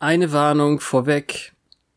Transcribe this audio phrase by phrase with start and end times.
[0.00, 1.54] Eine Warnung vorweg.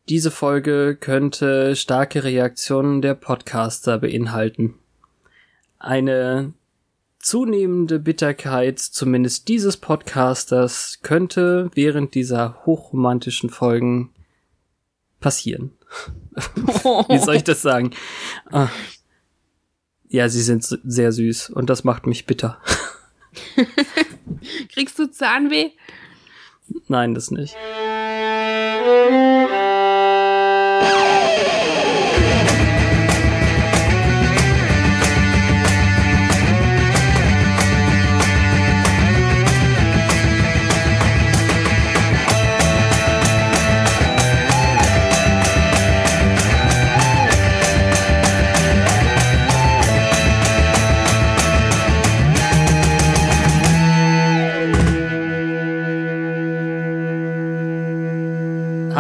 [0.10, 4.74] Diese Folge könnte starke Reaktionen der Podcaster beinhalten.
[5.78, 6.54] Eine
[7.20, 14.10] zunehmende Bitterkeit zumindest dieses Podcasters könnte während dieser hochromantischen Folgen
[15.20, 15.72] passieren.
[16.56, 17.92] Wie soll ich das sagen?
[18.50, 18.70] Ah.
[20.10, 22.58] Ja, sie sind sehr süß und das macht mich bitter.
[24.74, 25.70] Kriegst du Zahnweh?
[26.88, 27.56] Nein, das nicht.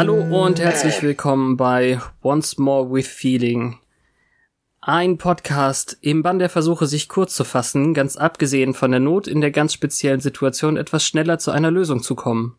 [0.01, 3.77] Hallo und herzlich willkommen bei Once More with Feeling.
[4.81, 9.27] Ein Podcast im Bann der Versuche, sich kurz zu fassen, ganz abgesehen von der Not
[9.27, 12.57] in der ganz speziellen Situation, etwas schneller zu einer Lösung zu kommen.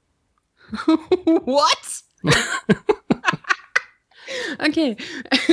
[0.71, 2.05] What?
[4.65, 4.97] okay.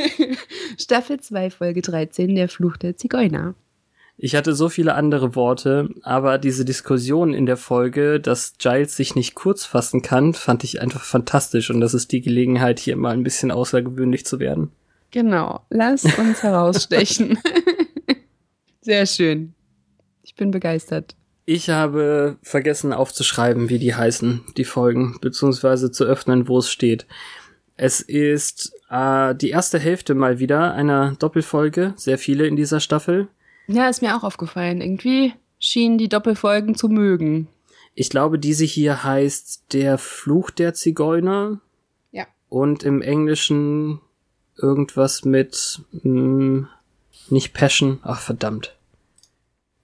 [0.77, 3.55] Staffel 2, Folge 13, der Fluch der Zigeuner.
[4.21, 9.15] Ich hatte so viele andere Worte, aber diese Diskussion in der Folge, dass Giles sich
[9.15, 13.13] nicht kurz fassen kann, fand ich einfach fantastisch und das ist die Gelegenheit, hier mal
[13.13, 14.73] ein bisschen außergewöhnlich zu werden.
[15.11, 17.39] Genau, lass uns herausstechen.
[18.81, 19.53] Sehr schön.
[20.21, 21.15] Ich bin begeistert.
[21.45, 27.07] Ich habe vergessen aufzuschreiben, wie die heißen, die Folgen, beziehungsweise zu öffnen, wo es steht.
[27.77, 33.29] Es ist äh, die erste Hälfte mal wieder einer Doppelfolge, sehr viele in dieser Staffel.
[33.71, 34.81] Ja, ist mir auch aufgefallen.
[34.81, 37.47] Irgendwie schienen die Doppelfolgen zu mögen.
[37.93, 41.59] Ich glaube, diese hier heißt Der Fluch der Zigeuner.
[42.11, 42.25] Ja.
[42.49, 44.01] Und im Englischen
[44.57, 46.67] irgendwas mit mh, hm,
[47.29, 47.99] nicht Passion.
[48.01, 48.75] Ach verdammt.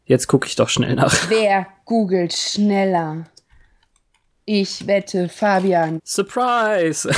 [0.06, 1.14] Jetzt gucke ich doch schnell nach.
[1.30, 3.26] Wer googelt schneller?
[4.46, 6.00] Ich wette Fabian.
[6.04, 7.10] Surprise!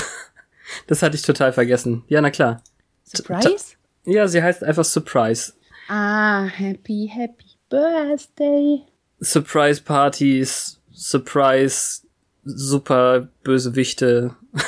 [0.85, 2.03] Das hatte ich total vergessen.
[2.09, 2.61] Ja, na klar.
[3.05, 3.75] Surprise?
[4.03, 5.53] Ja, sie heißt einfach Surprise.
[5.87, 8.83] Ah, happy, happy birthday.
[9.21, 12.01] Surprise Partys, Surprise,
[12.43, 14.35] super Bösewichte.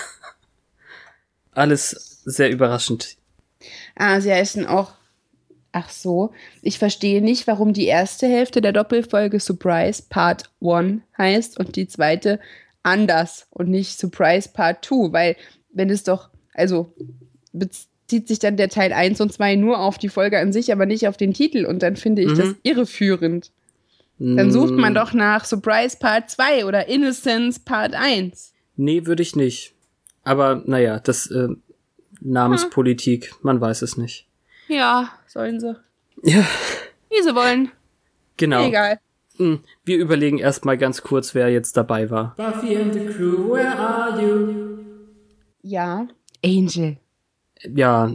[1.52, 3.18] Alles sehr überraschend.
[3.96, 4.94] Ah, sie heißen auch.
[5.72, 6.32] Ach so.
[6.62, 11.88] Ich verstehe nicht, warum die erste Hälfte der Doppelfolge Surprise Part 1 heißt und die
[11.88, 12.40] zweite
[12.82, 15.36] anders und nicht Surprise Part 2, weil
[15.72, 16.94] wenn es doch, also
[18.10, 20.86] zieht sich dann der Teil 1 und 2 nur auf die Folge an sich, aber
[20.86, 21.66] nicht auf den Titel.
[21.66, 22.38] Und dann finde ich mhm.
[22.38, 23.52] das irreführend.
[24.22, 24.96] Dann sucht man mm.
[24.96, 28.52] doch nach Surprise Part 2 oder Innocence Part 1.
[28.76, 29.74] Nee, würde ich nicht.
[30.26, 31.48] Aber naja, das äh,
[32.20, 33.38] Namenspolitik, hm.
[33.44, 34.28] man weiß es nicht.
[34.68, 35.74] Ja, sollen sie.
[36.22, 36.46] Ja.
[37.10, 37.72] Wie sie wollen.
[38.36, 38.68] Genau.
[38.68, 39.00] Egal.
[39.38, 42.36] Hm, wir überlegen erstmal ganz kurz, wer jetzt dabei war.
[42.36, 44.80] Buffy and the Crew, where are you?
[45.62, 46.10] Ja,
[46.44, 46.98] Angel
[47.64, 48.14] ja,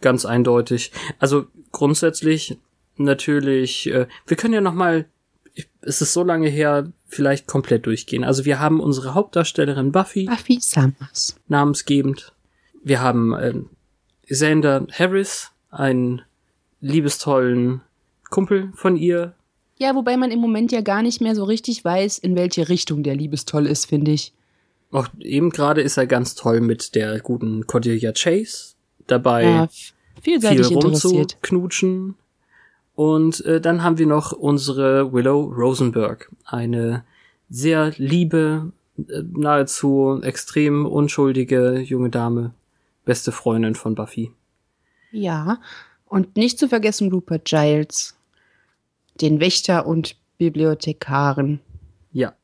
[0.00, 0.92] ganz eindeutig.
[1.18, 2.58] Also grundsätzlich
[2.96, 5.06] natürlich, äh, wir können ja noch mal,
[5.80, 8.24] es ist so lange her, vielleicht komplett durchgehen.
[8.24, 10.26] Also wir haben unsere Hauptdarstellerin Buffy.
[10.26, 11.36] Buffy Summers.
[11.48, 12.32] Namensgebend.
[12.82, 13.54] Wir haben äh,
[14.28, 16.22] Xander Harris, einen
[16.80, 17.80] liebestollen
[18.30, 19.34] Kumpel von ihr.
[19.78, 23.02] Ja, wobei man im Moment ja gar nicht mehr so richtig weiß, in welche Richtung
[23.02, 24.32] der liebestoll ist, finde ich.
[24.94, 28.74] Auch eben gerade ist er ganz toll mit der guten Cordelia Chase
[29.08, 29.42] dabei.
[29.42, 29.68] Ja,
[30.22, 32.14] vielseitig viel rumzuknutschen.
[32.94, 37.02] Und äh, dann haben wir noch unsere Willow Rosenberg, eine
[37.50, 42.54] sehr liebe, äh, nahezu extrem unschuldige junge Dame,
[43.04, 44.30] beste Freundin von Buffy.
[45.10, 45.60] Ja,
[46.06, 48.14] und nicht zu vergessen Rupert Giles,
[49.20, 51.58] den Wächter und Bibliothekaren.
[52.12, 52.34] Ja.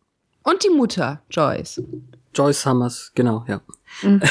[0.43, 1.81] Und die Mutter, Joyce.
[2.34, 3.60] Joyce Summers, genau, ja.
[4.03, 4.21] Mhm.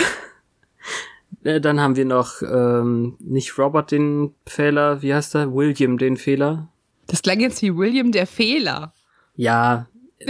[1.43, 5.53] Äh, dann haben wir noch ähm, nicht Robert den Fehler, wie heißt er?
[5.53, 6.67] William den Fehler.
[7.07, 8.93] Das klang jetzt wie William der Fehler.
[9.35, 9.87] Ja,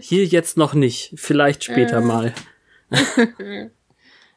[0.00, 2.00] hier jetzt noch nicht, vielleicht später äh.
[2.00, 2.34] mal.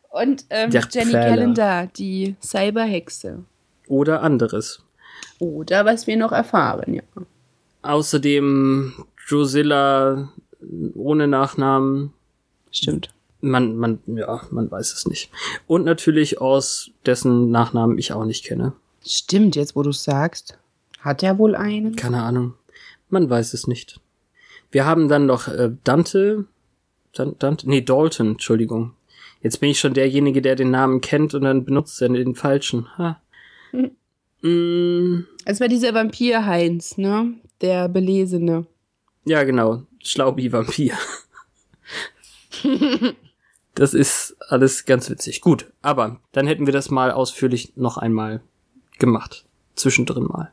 [0.10, 3.44] Und ähm, Jenny Calendar, die Cyberhexe.
[3.88, 4.84] Oder anderes.
[5.40, 7.04] Oder was wir noch erfahren, ja.
[7.82, 8.94] Außerdem
[9.28, 10.30] Drusilla
[10.96, 12.14] ohne Nachnamen.
[12.76, 13.10] Stimmt.
[13.42, 15.30] Man, man, ja, man weiß es nicht.
[15.68, 18.74] Und natürlich aus dessen Nachnamen ich auch nicht kenne.
[19.06, 20.58] Stimmt, jetzt wo du sagst.
[21.00, 21.96] Hat er wohl einen?
[21.96, 22.54] Keine Ahnung.
[23.10, 24.00] Man weiß es nicht.
[24.72, 26.46] Wir haben dann noch äh, Dante,
[27.14, 27.70] Dan Dante?
[27.70, 28.94] Nee, Dalton, Entschuldigung.
[29.42, 32.88] Jetzt bin ich schon derjenige, der den Namen kennt und dann benutzt er den falschen.
[32.98, 33.22] Ha.
[33.72, 33.92] Hm.
[34.42, 37.36] Mm, Es war dieser Vampir Heinz, ne?
[37.62, 38.66] Der Belesene.
[39.26, 39.84] ja, genau.
[40.04, 40.94] Schlaubi-Vampir.
[43.76, 45.42] das ist alles ganz witzig.
[45.42, 48.42] Gut, aber dann hätten wir das mal ausführlich noch einmal
[49.00, 49.46] gemacht.
[49.76, 50.52] Zwischendrin mal.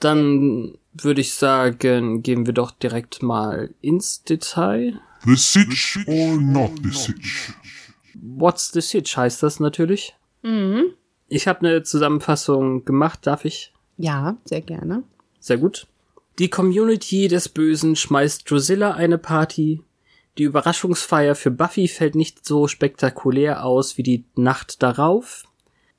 [0.00, 5.00] Dann würde ich sagen, gehen wir doch direkt mal ins Detail.
[5.24, 7.52] The Sitch or not the Sitch?
[8.14, 10.14] What's the Sitch heißt das natürlich.
[10.42, 10.94] Mhm.
[11.28, 13.72] Ich habe eine Zusammenfassung gemacht, darf ich?
[13.96, 15.04] Ja, sehr gerne.
[15.38, 15.86] Sehr gut.
[16.38, 19.82] Die Community des Bösen schmeißt Drusilla eine Party.
[20.38, 25.44] Die Überraschungsfeier für Buffy fällt nicht so spektakulär aus wie die Nacht darauf.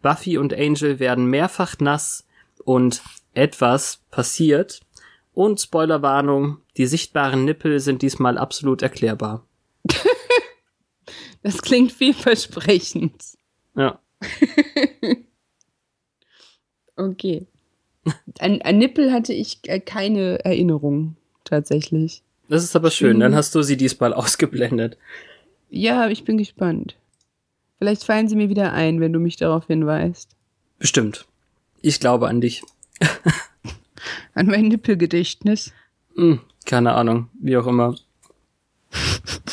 [0.02, 2.26] Buffy und Angel werden mehrfach nass
[2.64, 3.04] und
[3.34, 4.82] etwas passiert.
[5.34, 9.46] Und Spoilerwarnung, die sichtbaren Nippel sind diesmal absolut erklärbar.
[11.46, 13.22] Das klingt vielversprechend.
[13.76, 14.00] Ja.
[16.96, 17.48] Okay.
[18.40, 22.22] An, an Nippel hatte ich äh, keine Erinnerung, tatsächlich.
[22.50, 24.98] Das ist aber schön, dann hast du sie diesmal ausgeblendet.
[25.70, 26.96] Ja, ich bin gespannt.
[27.80, 30.36] Vielleicht fallen sie mir wieder ein, wenn du mich darauf hinweist.
[30.80, 31.26] Bestimmt.
[31.82, 32.64] Ich glaube an dich.
[34.34, 35.72] An mein Nippelgedächtnis.
[36.16, 37.96] Hm, keine Ahnung, wie auch immer.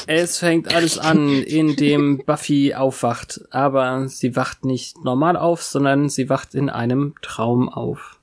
[0.07, 6.29] Es fängt alles an, indem Buffy aufwacht, aber sie wacht nicht normal auf, sondern sie
[6.29, 8.19] wacht in einem Traum auf.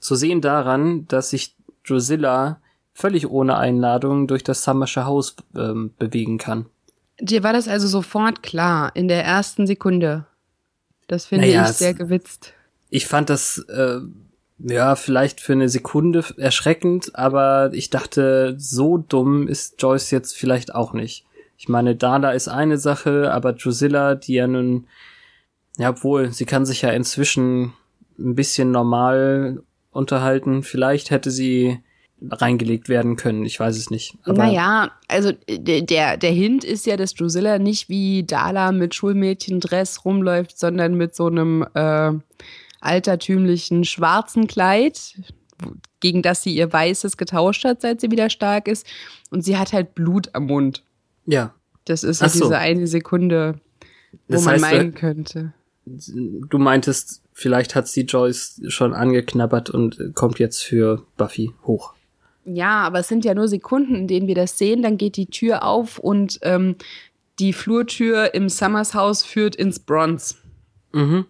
[0.00, 1.54] Zu sehen daran, dass sich
[1.86, 2.60] Drusilla
[2.96, 6.66] völlig ohne Einladung durch das Summersche Haus ähm, bewegen kann.
[7.20, 10.26] Dir war das also sofort klar, in der ersten Sekunde.
[11.06, 12.54] Das finde Naja, ich sehr gewitzt.
[12.88, 13.98] Ich fand das äh,
[14.58, 20.74] ja vielleicht für eine Sekunde erschreckend, aber ich dachte, so dumm ist Joyce jetzt vielleicht
[20.74, 21.26] auch nicht.
[21.58, 24.86] Ich meine, Dala ist eine Sache, aber Drusilla, die ja nun,
[25.76, 27.74] ja, obwohl, sie kann sich ja inzwischen
[28.18, 30.62] ein bisschen normal unterhalten.
[30.62, 31.80] Vielleicht hätte sie
[32.30, 34.16] reingelegt werden können, ich weiß es nicht.
[34.24, 38.94] Aber naja, also äh, der, der Hint ist ja, dass Drusilla nicht wie Dala mit
[38.94, 42.12] Schulmädchendress rumläuft, sondern mit so einem äh,
[42.80, 45.20] altertümlichen schwarzen Kleid,
[46.00, 48.86] gegen das sie ihr weißes getauscht hat, seit sie wieder stark ist.
[49.30, 50.82] Und sie hat halt Blut am Mund.
[51.26, 51.54] ja,
[51.84, 53.60] Das ist so diese eine Sekunde,
[54.28, 55.52] wo Das man heißt, meinen könnte.
[55.84, 61.92] du meintest, vielleicht hat sie Joyce schon angeknabbert und kommt jetzt für Buffy hoch.
[62.46, 64.82] Ja, aber es sind ja nur Sekunden, in denen wir das sehen.
[64.82, 66.76] Dann geht die Tür auf und ähm,
[67.38, 70.36] die Flurtür im Summers Haus führt ins Bronze.
[70.92, 71.26] Mhm.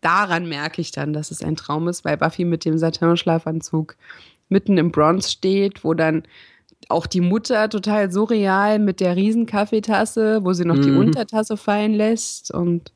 [0.00, 3.96] Daran merke ich dann, dass es ein Traum ist, weil Buffy mit dem Satin-Schlafanzug
[4.48, 6.24] mitten im Bronze steht, wo dann
[6.88, 10.98] auch die Mutter total surreal mit der Riesenkaffeetasse, wo sie noch die Mhm.
[10.98, 12.92] Untertasse fallen lässt und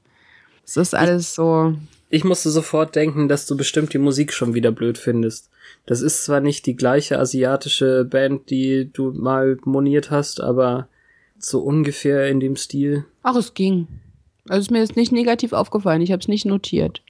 [0.64, 1.74] es ist alles so.
[2.14, 5.48] Ich musste sofort denken, dass du bestimmt die Musik schon wieder blöd findest.
[5.86, 10.88] Das ist zwar nicht die gleiche asiatische Band, die du mal moniert hast, aber
[11.38, 13.06] so ungefähr in dem Stil.
[13.22, 13.88] Ach, es ging.
[14.46, 17.02] Also ist mir jetzt nicht negativ aufgefallen, ich habe es nicht notiert.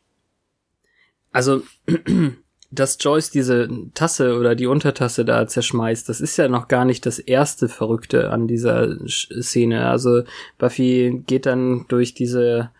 [1.32, 1.62] Also,
[2.70, 7.06] dass Joyce diese Tasse oder die Untertasse da zerschmeißt, das ist ja noch gar nicht
[7.06, 9.88] das erste Verrückte an dieser Szene.
[9.88, 10.22] Also
[10.58, 12.70] Buffy geht dann durch diese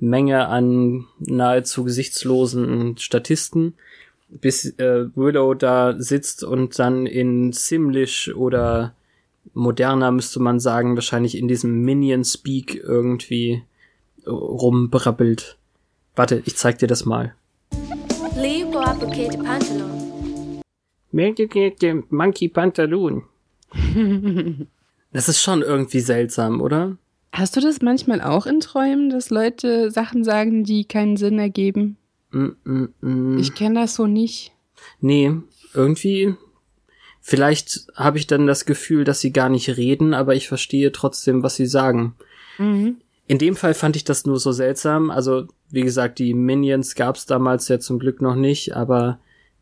[0.00, 3.74] Menge an nahezu gesichtslosen Statisten,
[4.28, 8.94] bis äh, Willow da sitzt und dann in Simlish oder
[9.54, 13.62] moderner müsste man sagen, wahrscheinlich in diesem Minion-Speak irgendwie
[14.24, 15.56] äh, rumbrabbelt.
[16.14, 17.34] Warte, ich zeig dir das mal.
[22.10, 23.24] Monkey Pantaloon.
[25.10, 26.98] Das ist schon irgendwie seltsam, oder?
[27.38, 31.96] Hast du das manchmal auch in Träumen, dass Leute Sachen sagen, die keinen Sinn ergeben?
[32.32, 33.38] Mm, mm, mm.
[33.38, 34.52] Ich kenne das so nicht.
[35.00, 35.32] nee,
[35.72, 36.34] irgendwie.
[37.20, 41.44] Vielleicht habe ich dann das Gefühl, dass sie gar nicht reden, aber ich verstehe trotzdem,
[41.44, 42.16] was sie sagen.
[42.58, 42.96] Mhm.
[43.28, 45.10] In dem Fall fand ich das nur so seltsam.
[45.10, 49.20] Also, wie gesagt, die Minions gab's damals ja zum Glück noch nicht, aber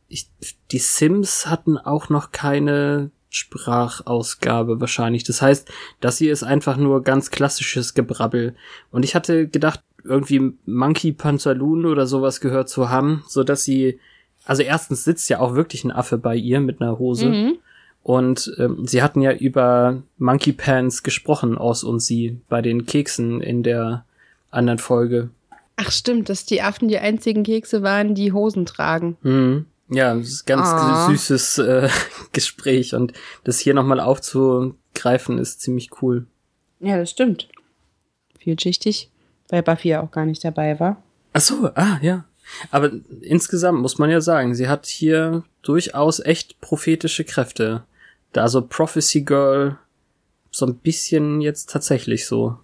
[0.09, 0.29] ich,
[0.71, 5.25] die Sims hatten auch noch keine Sprachausgabe wahrscheinlich.
[5.25, 5.69] Das heißt,
[6.01, 8.55] das hier ist einfach nur ganz klassisches Gebrabbel.
[8.91, 13.99] Und ich hatte gedacht, irgendwie Monkey Pantaloon oder sowas gehört zu haben, so dass sie,
[14.45, 17.29] also erstens sitzt ja auch wirklich ein Affe bei ihr mit einer Hose.
[17.29, 17.59] Mhm.
[18.03, 23.41] Und ähm, sie hatten ja über Monkey Pants gesprochen, aus und sie, bei den Keksen
[23.41, 24.05] in der
[24.53, 25.31] anderen Folge.
[25.75, 29.17] Ach stimmt, dass die Affen die einzigen Kekse waren, die Hosen tragen.
[29.23, 29.67] Hm.
[29.89, 31.09] Ja, das ist ganz Ah.
[31.09, 31.89] süßes äh,
[32.33, 33.13] Gespräch und
[33.45, 36.27] das hier nochmal aufzugreifen ist ziemlich cool.
[36.81, 37.49] Ja, das stimmt.
[38.39, 39.11] Vielschichtig,
[39.49, 41.03] weil Buffy ja auch gar nicht dabei war.
[41.33, 42.25] Ach so, ah, ja.
[42.71, 47.85] Aber insgesamt muss man ja sagen, sie hat hier durchaus echt prophetische Kräfte.
[48.33, 49.79] Da also Prophecy Girl
[50.53, 52.57] so ein bisschen jetzt tatsächlich so.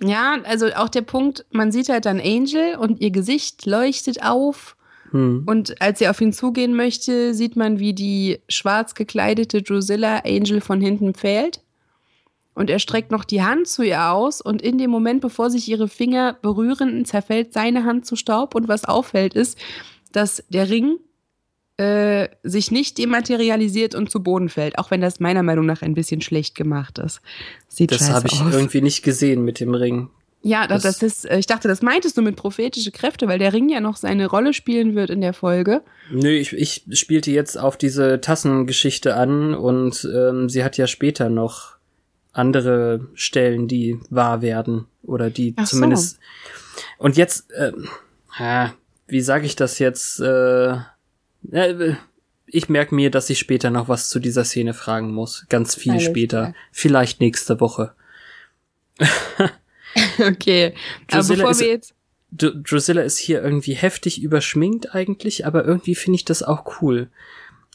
[0.00, 4.75] Ja, also auch der Punkt, man sieht halt dann Angel und ihr Gesicht leuchtet auf.
[5.10, 5.44] Hm.
[5.46, 10.60] Und als sie auf ihn zugehen möchte, sieht man, wie die schwarz gekleidete Drusilla Angel
[10.60, 11.60] von hinten pfählt.
[12.54, 15.68] Und er streckt noch die Hand zu ihr aus und in dem Moment, bevor sich
[15.68, 18.54] ihre Finger berühren, zerfällt seine Hand zu Staub.
[18.54, 19.58] Und was auffällt ist,
[20.12, 20.96] dass der Ring
[21.76, 25.92] äh, sich nicht dematerialisiert und zu Boden fällt, auch wenn das meiner Meinung nach ein
[25.92, 27.20] bisschen schlecht gemacht ist.
[27.68, 28.54] Sieht Das habe ich aus.
[28.54, 30.08] irgendwie nicht gesehen mit dem Ring.
[30.42, 33.52] Ja, das, Das- ist, äh, ich dachte, das meintest du mit prophetische Kräfte, weil der
[33.52, 35.82] Ring ja noch seine Rolle spielen wird in der Folge.
[36.10, 41.28] Nö, ich, ich spielte jetzt auf diese Tassengeschichte an und ähm, sie hat ja später
[41.30, 41.76] noch
[42.32, 45.76] andere Stellen, die wahr werden oder die Ach so.
[45.76, 46.18] zumindest.
[46.98, 47.88] Und jetzt, ähm,
[48.38, 48.74] ha,
[49.08, 50.20] wie sage ich das jetzt?
[50.20, 50.76] Äh,
[51.50, 51.94] äh,
[52.46, 55.46] ich merke mir, dass ich später noch was zu dieser Szene fragen muss.
[55.48, 56.40] Ganz viel Alles später.
[56.42, 56.54] klar.
[56.70, 57.92] Vielleicht nächste Woche.
[60.18, 60.74] Okay,
[61.10, 61.94] aber Drusilla bevor ist- wir jetzt
[62.32, 67.08] Dr Drusilla ist hier irgendwie heftig überschminkt eigentlich, aber irgendwie finde ich das auch cool.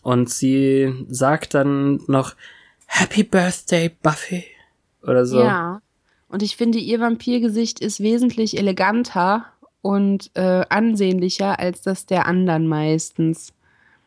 [0.04, 2.36] Und sie sagt dann noch
[2.86, 4.44] Happy Birthday, Buffy.
[5.04, 5.40] Oder so.
[5.42, 5.82] Ja.
[6.28, 9.46] Und ich finde, ihr Vampirgesicht ist wesentlich eleganter
[9.82, 13.54] und äh, ansehnlicher als das der anderen meistens.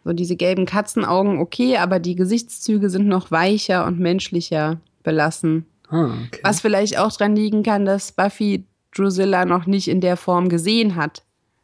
[0.05, 5.65] So diese gelben Katzenaugen, okay, aber die Gesichtszüge sind noch weicher und menschlicher belassen.
[5.95, 6.41] Ah, okay.
[6.43, 10.97] Was vielleicht auch dran liegen kann, dass Buffy Drusilla noch nicht in der Form gesehen
[10.97, 11.23] hat.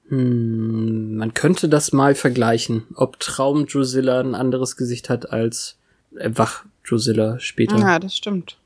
[0.08, 5.78] Hm, man könnte das mal vergleichen, ob Traum Drusilla ein anderes Gesicht hat als
[6.16, 7.76] äh, Wach Drusilla später.
[7.78, 8.56] Ja, das stimmt.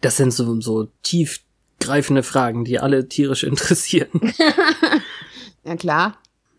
[0.00, 4.10] Das sind so, so tiefgreifende Fragen, die alle tierisch interessieren.
[5.64, 6.16] Ja, klar.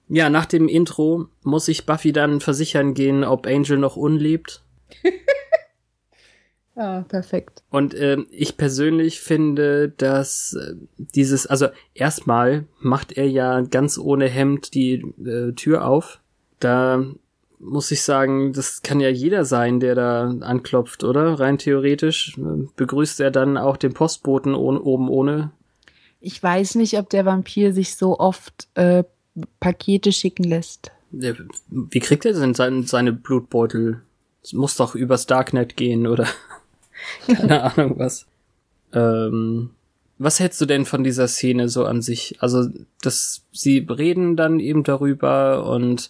[0.07, 4.61] Ja, nach dem Intro muss ich Buffy dann versichern gehen, ob Angel noch unlebt.
[6.79, 7.61] Ja, perfekt.
[7.69, 14.29] Und ähm, ich persönlich finde, dass äh, dieses, also erstmal macht er ja ganz ohne
[14.29, 14.93] Hemd die
[15.25, 16.21] äh, Tür auf.
[16.61, 17.03] Da
[17.59, 21.37] muss ich sagen, das kann ja jeder sein, der da anklopft, oder?
[21.37, 25.51] Rein theoretisch äh, begrüßt er dann auch den Postboten ohne, oben ohne.
[26.21, 29.03] Ich weiß nicht, ob der Vampir sich so oft äh,
[29.59, 30.91] Pakete schicken lässt.
[31.11, 34.01] Wie kriegt er denn sein, seine Blutbeutel?
[34.41, 36.25] Es muss doch übers Darknet gehen, oder?
[37.27, 38.25] Keine Ahnung was.
[38.93, 39.71] Ähm,
[40.17, 42.35] was hältst du denn von dieser Szene so an sich?
[42.39, 42.67] Also,
[43.01, 46.09] dass sie reden dann eben darüber und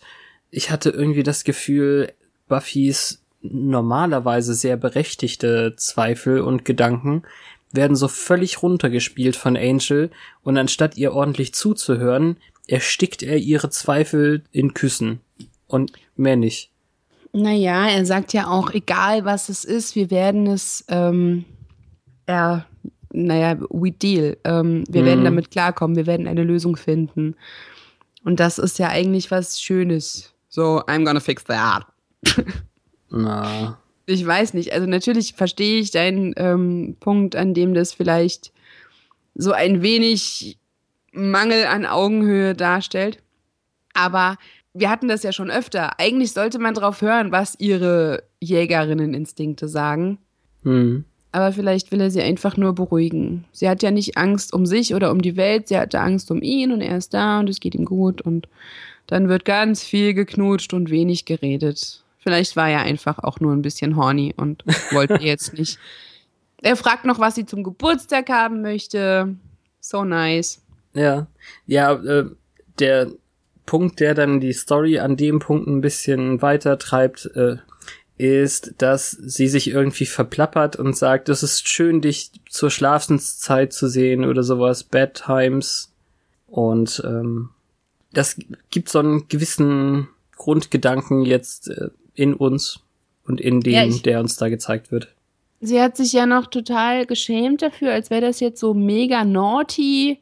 [0.49, 2.11] ich hatte irgendwie das Gefühl,
[2.47, 7.23] Buffys normalerweise sehr berechtigte Zweifel und Gedanken
[7.71, 10.09] werden so völlig runtergespielt von Angel
[10.43, 15.21] und anstatt ihr ordentlich zuzuhören, erstickt er ihre Zweifel in Küssen.
[15.67, 16.71] Und mehr nicht.
[17.33, 21.45] Naja, er sagt ja auch, egal was es ist, wir werden es, ähm,
[22.25, 22.65] er,
[23.11, 24.37] naja, we deal.
[24.43, 25.05] Ähm, wir Mhm.
[25.05, 27.35] werden damit klarkommen, wir werden eine Lösung finden.
[28.23, 30.33] Und das ist ja eigentlich was Schönes.
[30.49, 31.85] So, I'm gonna fix that.
[33.09, 34.73] Na, Ich weiß nicht.
[34.73, 38.51] Also natürlich verstehe ich deinen ähm, Punkt, an dem das vielleicht
[39.35, 40.57] so ein wenig
[41.11, 43.19] Mangel an Augenhöhe darstellt.
[43.93, 44.37] Aber
[44.73, 45.99] wir hatten das ja schon öfter.
[45.99, 50.19] Eigentlich sollte man drauf hören, was ihre Jägerinneninstinkte sagen.
[50.63, 51.05] hm.
[51.31, 53.45] Aber vielleicht will er sie einfach nur beruhigen.
[53.51, 56.41] Sie hat ja nicht Angst um sich oder um die Welt, sie hatte Angst um
[56.41, 58.47] ihn und er ist da und es geht ihm gut und
[59.05, 62.03] dann wird ganz viel geknutscht und wenig geredet.
[62.17, 65.77] Vielleicht war er einfach auch nur ein bisschen horny und wollte jetzt nicht.
[66.61, 69.35] Er fragt noch, was sie zum Geburtstag haben möchte.
[69.79, 70.61] So nice.
[70.93, 71.27] Ja.
[71.67, 72.25] Ja, äh,
[72.79, 73.11] der
[73.69, 77.57] Punkt, der dann die Story an dem Punkt ein bisschen weiter treibt, äh,
[78.17, 83.87] ist, dass sie sich irgendwie verplappert und sagt, es ist schön, dich zur Schlafenszeit zu
[83.87, 85.91] sehen oder sowas, Bad Times.
[86.47, 87.49] Und ähm,
[88.11, 88.37] das
[88.71, 92.79] gibt so einen gewissen Grundgedanken jetzt äh, in uns
[93.27, 95.13] und in dem, Ja, der uns da gezeigt wird.
[95.61, 100.17] Sie hat sich ja noch total geschämt dafür, als wäre das jetzt so mega naughty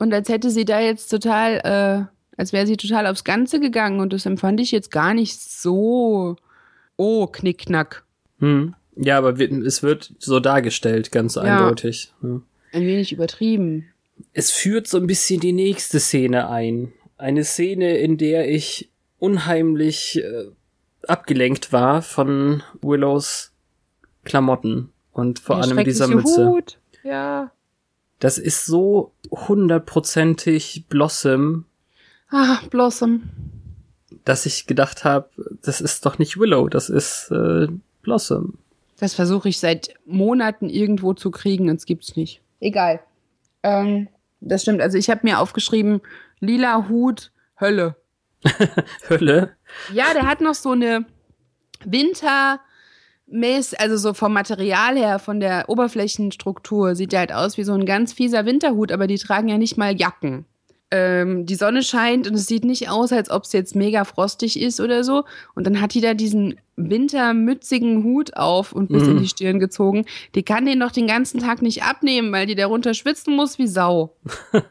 [0.00, 4.00] und als hätte sie da jetzt total, äh, als wäre sie total aufs Ganze gegangen
[4.00, 6.36] und das empfand ich jetzt gar nicht so,
[6.96, 8.04] oh, knickknack.
[8.38, 8.74] Hm.
[8.96, 11.42] Ja, aber es wird so dargestellt, ganz Ja.
[11.42, 12.12] eindeutig.
[12.22, 12.40] Ja.
[12.72, 13.86] Ein wenig übertrieben.
[14.32, 16.92] Es führt so ein bisschen die nächste Szene ein.
[17.16, 20.46] Eine Szene, in der ich unheimlich äh,
[21.06, 23.52] abgelenkt war von Willows
[24.24, 26.48] Klamotten und vor Der allem dieser Mütze.
[26.48, 26.78] Hut.
[27.04, 27.50] Ja.
[28.18, 31.64] Das ist so hundertprozentig Blossom,
[32.32, 33.22] Ah, Blossom.
[34.24, 35.28] dass ich gedacht habe,
[35.62, 37.66] das ist doch nicht Willow, das ist äh,
[38.02, 38.58] Blossom.
[38.98, 42.40] Das versuche ich seit Monaten irgendwo zu kriegen und es gibt's nicht.
[42.60, 43.00] Egal.
[43.62, 44.08] Ähm,
[44.40, 44.80] das stimmt.
[44.80, 46.00] Also ich habe mir aufgeschrieben,
[46.40, 47.96] lila Hut, Hölle.
[49.08, 49.56] Hölle.
[49.92, 51.04] Ja, der hat noch so eine
[51.84, 52.60] Winter,
[53.78, 57.86] also so vom Material her, von der Oberflächenstruktur, sieht der halt aus wie so ein
[57.86, 60.44] ganz fieser Winterhut, aber die tragen ja nicht mal Jacken.
[60.94, 64.60] Ähm, die Sonne scheint und es sieht nicht aus, als ob es jetzt mega frostig
[64.60, 65.24] ist oder so.
[65.54, 70.04] Und dann hat die da diesen wintermützigen Hut auf und bis in die Stirn gezogen.
[70.34, 73.66] Die kann den doch den ganzen Tag nicht abnehmen, weil die darunter schwitzen muss wie
[73.66, 74.14] Sau.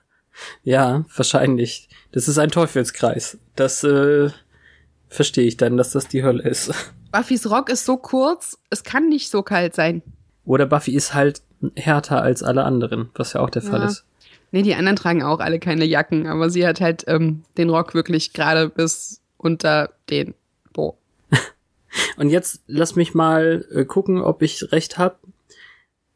[0.63, 1.89] Ja, wahrscheinlich.
[2.13, 3.37] Das ist ein Teufelskreis.
[3.55, 4.29] Das äh,
[5.09, 6.71] verstehe ich dann, dass das die Hölle ist.
[7.11, 10.01] Buffys Rock ist so kurz, es kann nicht so kalt sein.
[10.45, 11.41] Oder Buffy ist halt
[11.75, 13.87] härter als alle anderen, was ja auch der Fall Ja.
[13.87, 14.05] ist.
[14.51, 17.93] Nee, die anderen tragen auch alle keine Jacken, aber sie hat halt ähm, den Rock
[17.93, 20.33] wirklich gerade bis unter den
[20.73, 20.97] Po.
[22.17, 25.19] Und jetzt lass mich mal äh, gucken, ob ich recht hab.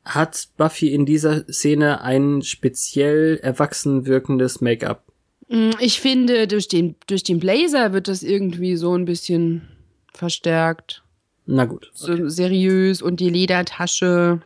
[0.04, 5.04] Hat Buffy in dieser Szene ein speziell erwachsen wirkendes Make-up?
[5.48, 9.68] Mm, Ich finde, durch den, durch den Blazer wird das irgendwie so ein bisschen
[10.14, 11.04] verstärkt.
[11.46, 11.92] Na gut.
[11.94, 14.42] So seriös und die Ledertasche.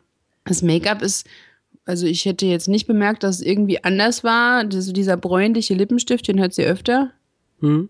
[0.45, 1.27] Das Make-up ist,
[1.85, 4.63] also ich hätte jetzt nicht bemerkt, dass es irgendwie anders war.
[4.63, 7.11] Das, dieser bräunliche Lippenstift, den hat sie öfter.
[7.61, 7.89] Hm.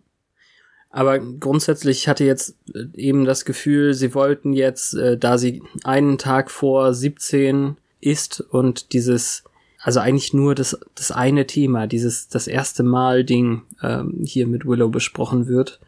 [0.89, 6.17] Aber grundsätzlich hatte jetzt äh, eben das Gefühl, sie wollten jetzt, äh, da sie einen
[6.17, 9.43] Tag vor 17 ist und dieses,
[9.81, 14.65] also eigentlich nur das, das eine Thema, dieses das erste Mal Ding ähm, hier mit
[14.65, 15.79] Willow besprochen wird,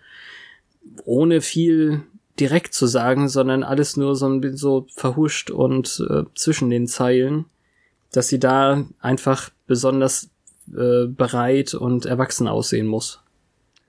[1.05, 2.03] ohne viel
[2.39, 7.45] direkt zu sagen, sondern alles nur so so verhuscht und äh, zwischen den Zeilen,
[8.11, 10.29] dass sie da einfach besonders
[10.69, 13.21] äh, bereit und erwachsen aussehen muss.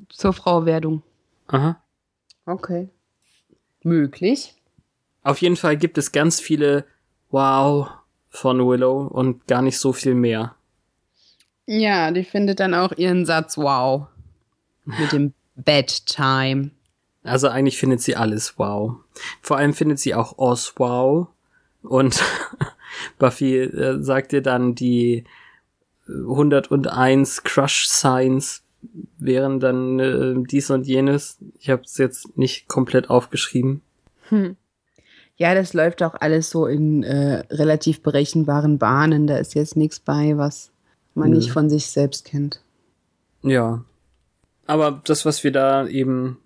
[0.08, 1.02] Zur Frauwerdung.
[1.48, 1.80] Aha.
[2.46, 2.88] Okay.
[3.82, 4.54] Möglich.
[5.22, 6.84] Auf jeden Fall gibt es ganz viele
[7.30, 7.88] Wow
[8.30, 10.54] von Willow und gar nicht so viel mehr.
[11.66, 14.06] Ja, die findet dann auch ihren Satz wow.
[14.84, 16.70] Mit dem Bedtime.
[17.22, 18.96] Also eigentlich findet sie alles wow.
[19.40, 21.28] Vor allem findet sie auch Oz wow.
[21.82, 22.22] Und
[23.18, 25.24] Buffy äh, sagt ihr dann die
[26.08, 28.62] äh, 101 Crush Signs
[29.18, 31.38] wären dann äh, dies und jenes.
[31.58, 33.82] Ich habe es jetzt nicht komplett aufgeschrieben.
[35.36, 39.26] Ja, das läuft auch alles so in äh, relativ berechenbaren Bahnen.
[39.26, 40.70] Da ist jetzt nichts bei, was
[41.14, 41.36] man Nö.
[41.36, 42.60] nicht von sich selbst kennt.
[43.42, 43.84] Ja.
[44.66, 46.38] Aber das, was wir da eben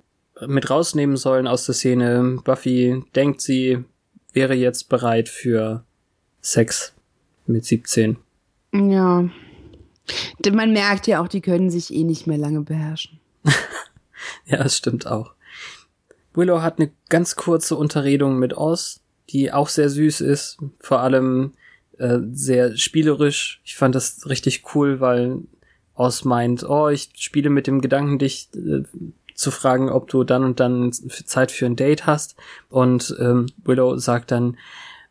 [0.47, 3.85] mit rausnehmen sollen aus der Szene, Buffy denkt, sie
[4.33, 5.85] wäre jetzt bereit für
[6.47, 6.95] Sex
[7.47, 8.17] mit 17.
[8.73, 9.29] Ja.
[10.39, 13.21] Denn Man merkt ja auch, die können sich eh nicht mehr lange beherrschen.
[14.47, 15.35] Ja, das stimmt auch.
[16.35, 21.53] Willow hat eine ganz kurze Unterredung mit Oz, die auch sehr süß ist, vor allem
[21.99, 23.61] äh, sehr spielerisch.
[23.65, 25.41] Ich fand das richtig cool, weil
[25.95, 28.83] Oz meint, oh, ich spiele mit dem Gedanken, dich äh,
[29.35, 32.37] zu fragen, ob du dann und dann Zeit für ein Date hast.
[32.69, 34.57] Und ähm, Willow sagt dann,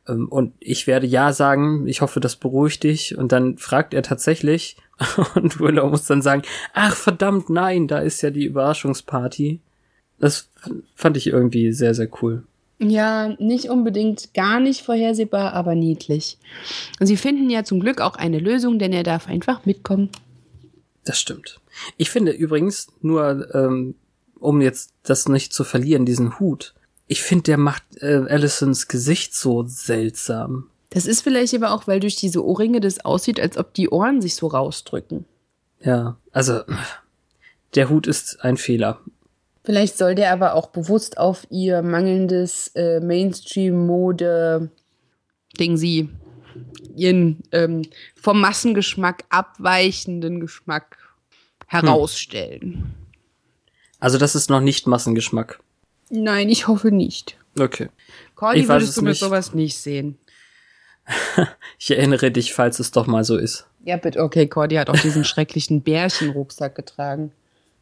[0.08, 3.18] und ich werde ja sagen, ich hoffe, das beruhigt dich.
[3.18, 4.78] Und dann fragt er tatsächlich,
[5.36, 9.60] und Willow muss dann sagen, ach verdammt, nein, da ist ja die Überraschungsparty.
[10.20, 10.50] Das
[10.96, 12.44] fand ich irgendwie sehr, sehr cool.
[12.80, 16.38] Ja, nicht unbedingt gar nicht vorhersehbar, aber niedlich.
[17.00, 20.10] Und sie finden ja zum Glück auch eine Lösung, denn er darf einfach mitkommen.
[21.06, 21.60] Das stimmt.
[21.98, 23.96] Ich finde übrigens, nur ähm,
[24.40, 26.74] um jetzt das nicht zu verlieren, diesen Hut,
[27.08, 30.70] ich finde, der macht äh, Allisons Gesicht so seltsam.
[30.90, 34.22] Das ist vielleicht aber auch, weil durch diese Ohrringe das aussieht, als ob die Ohren
[34.22, 35.26] sich so rausdrücken.
[35.82, 36.62] Ja, also
[37.76, 39.00] der Hut ist ein Fehler.
[39.64, 46.10] Vielleicht soll der aber auch bewusst auf ihr mangelndes äh, Mainstream-Mode-Ding sie
[46.96, 47.82] ihren ähm,
[48.16, 50.98] vom Massengeschmack abweichenden Geschmack
[51.68, 52.96] herausstellen.
[54.00, 55.60] Also das ist noch nicht Massengeschmack.
[56.16, 57.38] Nein, ich hoffe nicht.
[57.60, 57.90] Okay.
[58.36, 59.20] Cordy Ich würdest es du mit nicht.
[59.20, 60.18] sowas nicht sehen.
[61.78, 63.68] Ich erinnere dich, falls es doch mal so ist.
[63.84, 64.22] Ja, bitte.
[64.24, 67.32] Okay, Cordy hat auch diesen schrecklichen Bärchenrucksack getragen.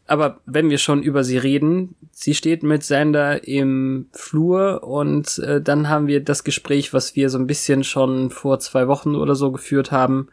[0.07, 5.61] Aber wenn wir schon über sie reden, sie steht mit Sander im Flur und äh,
[5.61, 9.35] dann haben wir das Gespräch, was wir so ein bisschen schon vor zwei Wochen oder
[9.35, 10.27] so geführt haben.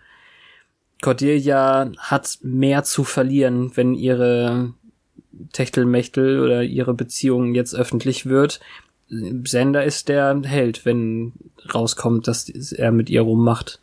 [1.02, 4.74] Cordelia hat mehr zu verlieren, wenn ihre
[5.52, 8.60] Techtelmechtel oder ihre Beziehung jetzt öffentlich wird.
[9.44, 11.32] Sander ist der Held, wenn
[11.74, 13.80] rauskommt, dass er mit ihr rummacht.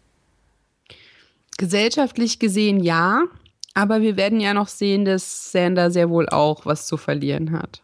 [1.58, 3.24] Gesellschaftlich gesehen ja,
[3.74, 7.82] aber wir werden ja noch sehen, dass Sander sehr wohl auch was zu verlieren hat.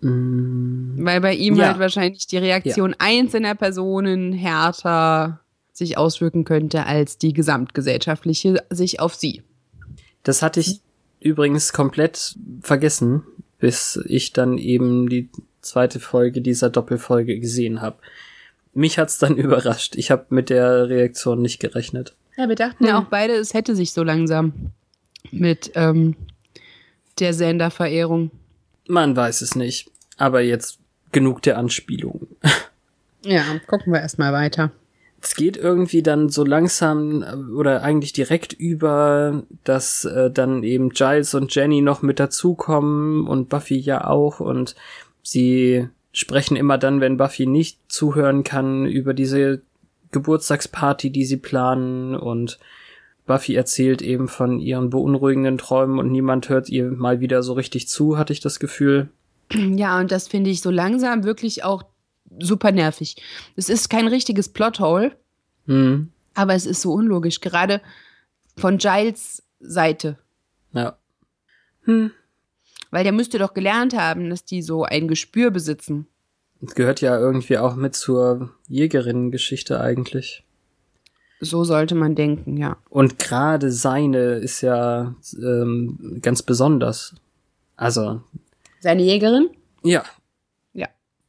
[0.00, 1.68] Weil bei ihm Ja.
[1.68, 5.40] halt wahrscheinlich die Reaktion einzelner Personen härter
[5.72, 9.42] sich auswirken könnte als die gesamtgesellschaftliche sich auf sie.
[10.22, 10.80] Das hatte ich
[11.24, 13.24] übrigens komplett vergessen,
[13.58, 15.30] bis ich dann eben die
[15.62, 17.96] zweite Folge dieser Doppelfolge gesehen habe.
[18.74, 19.96] Mich hat's dann überrascht.
[19.96, 22.14] Ich habe mit der Reaktion nicht gerechnet.
[22.36, 24.72] Ja, wir dachten ja auch beide, es hätte sich so langsam
[25.30, 26.14] mit ähm,
[27.18, 28.30] der Sander-Verehrung.
[28.86, 29.90] Man weiß es nicht.
[30.16, 30.78] Aber jetzt
[31.10, 32.28] genug der Anspielungen.
[33.26, 34.70] Ja, gucken wir erstmal weiter.
[35.24, 40.90] Es geht irgendwie dann so langsam äh, oder eigentlich direkt über, dass äh, dann eben
[40.90, 44.76] Giles und Jenny noch mit dazukommen und Buffy ja auch und
[45.22, 49.62] sie sprechen immer dann, wenn Buffy nicht zuhören kann, über diese
[50.12, 52.58] Geburtstagsparty, die sie planen und
[53.26, 57.88] Buffy erzählt eben von ihren beunruhigenden Träumen und niemand hört ihr mal wieder so richtig
[57.88, 59.08] zu, hatte ich das Gefühl.
[59.52, 61.82] Ja, und das finde ich so langsam wirklich auch
[62.40, 63.16] super nervig.
[63.56, 65.16] Es ist kein richtiges Plothole,
[65.66, 67.80] Hm, aber es ist so unlogisch, gerade
[68.56, 70.18] von Giles Seite.
[70.72, 70.96] ja.
[71.84, 72.10] Hm.
[72.90, 76.06] Weil der müsste doch gelernt haben, dass die so ein Gespür besitzen.
[76.60, 80.44] Das gehört ja irgendwie auch mit zur Jägerinnen-Geschichte eigentlich.
[81.40, 82.76] So sollte man denken, ja.
[82.88, 87.14] Und gerade seine ist ja ähm, ganz besonders.
[87.76, 88.22] Also,
[88.80, 89.50] Seine Jägerin?
[89.82, 90.04] ja.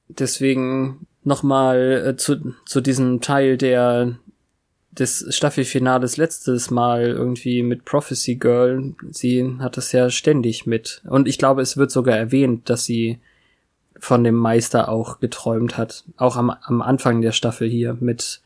[0.07, 4.17] Deswegen nochmal äh, zu, zu diesem Teil der
[4.91, 8.93] des Staffelfinales letztes Mal irgendwie mit Prophecy Girl.
[9.11, 11.01] Sie hat das ja ständig mit.
[11.05, 13.19] Und ich glaube, es wird sogar erwähnt, dass sie
[13.99, 16.05] von dem Meister auch geträumt hat.
[16.15, 18.41] Auch am, am Anfang der Staffel hier mit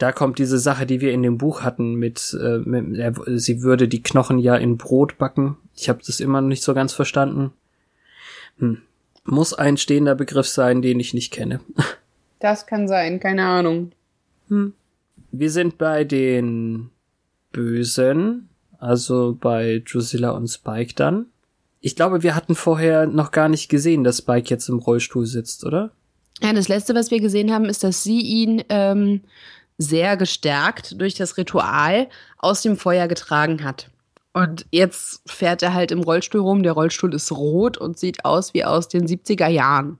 [0.00, 3.62] da kommt diese Sache, die wir in dem Buch hatten, mit, äh, mit er, sie
[3.62, 5.58] würde die Knochen ja in Brot backen.
[5.76, 7.52] Ich habe das immer noch nicht so ganz verstanden.
[8.58, 8.78] Hm.
[9.30, 11.60] Muss ein stehender Begriff sein, den ich nicht kenne.
[12.40, 13.92] Das kann sein, keine Ahnung.
[15.30, 16.90] Wir sind bei den
[17.52, 21.26] Bösen, also bei Drusilla und Spike dann.
[21.80, 25.64] Ich glaube, wir hatten vorher noch gar nicht gesehen, dass Spike jetzt im Rollstuhl sitzt,
[25.64, 25.90] oder?
[26.42, 29.20] Ja, das letzte, was wir gesehen haben, ist, dass sie ihn ähm,
[29.78, 33.90] sehr gestärkt durch das Ritual aus dem Feuer getragen hat.
[34.32, 36.62] Und jetzt fährt er halt im Rollstuhl rum.
[36.62, 39.98] Der Rollstuhl ist rot und sieht aus wie aus den 70er Jahren.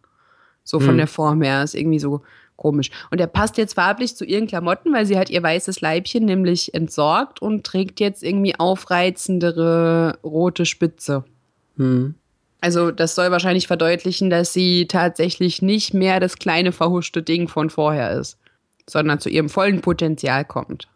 [0.62, 0.96] So von Hm.
[0.98, 1.64] der Form her.
[1.64, 2.22] Ist irgendwie so
[2.56, 2.90] komisch.
[3.10, 6.74] Und er passt jetzt farblich zu ihren Klamotten, weil sie hat ihr weißes Leibchen nämlich
[6.74, 11.24] entsorgt und trägt jetzt irgendwie aufreizendere rote Spitze.
[11.76, 12.14] Hm.
[12.60, 17.70] Also das soll wahrscheinlich verdeutlichen, dass sie tatsächlich nicht mehr das kleine verhuschte Ding von
[17.70, 18.38] vorher ist,
[18.88, 20.86] sondern zu ihrem vollen Potenzial kommt.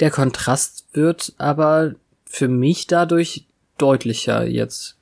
[0.00, 1.94] Der Kontrast wird aber
[2.28, 3.46] für mich dadurch
[3.78, 4.98] deutlicher jetzt.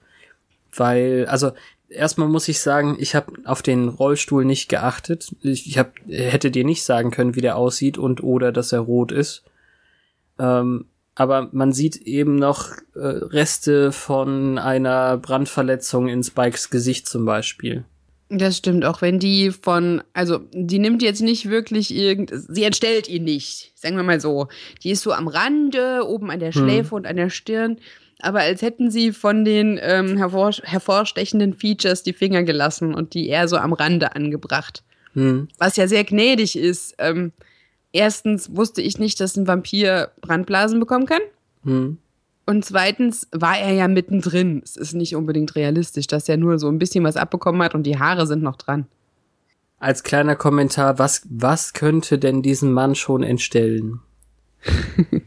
[0.73, 1.53] Weil, also
[1.89, 5.35] erstmal muss ich sagen, ich habe auf den Rollstuhl nicht geachtet.
[5.43, 9.13] Ich, hab, hätte dir nicht sagen können, wie der aussieht und oder dass er rot
[9.13, 9.45] ist.
[10.39, 17.25] Ähm, aber man sieht eben noch äh, Reste von einer Brandverletzung in Spikes Gesicht zum
[17.25, 17.85] Beispiel.
[18.31, 23.09] Das stimmt, auch wenn die von, also die nimmt jetzt nicht wirklich irgend, sie entstellt
[23.09, 24.49] ihn nicht, sagen wir mal so.
[24.83, 27.79] Die ist so am Rande, oben an der Schläfe und an der Stirn,
[28.21, 33.29] aber als hätten sie von den ähm, hervor, hervorstechenden Features die Finger gelassen und die
[33.29, 34.83] eher so am Rande angebracht.
[35.13, 35.49] Hm.
[35.59, 36.95] Was ja sehr gnädig ist.
[36.99, 37.33] Ähm,
[37.93, 41.21] erstens wusste ich nicht, dass ein Vampir Brandblasen bekommen kann.
[41.65, 41.99] Hm.
[42.47, 44.61] Und zweitens war er ja mittendrin.
[44.65, 47.85] Es ist nicht unbedingt realistisch, dass er nur so ein bisschen was abbekommen hat und
[47.85, 48.87] die Haare sind noch dran.
[49.79, 54.01] Als kleiner Kommentar, was, was könnte denn diesen Mann schon entstellen?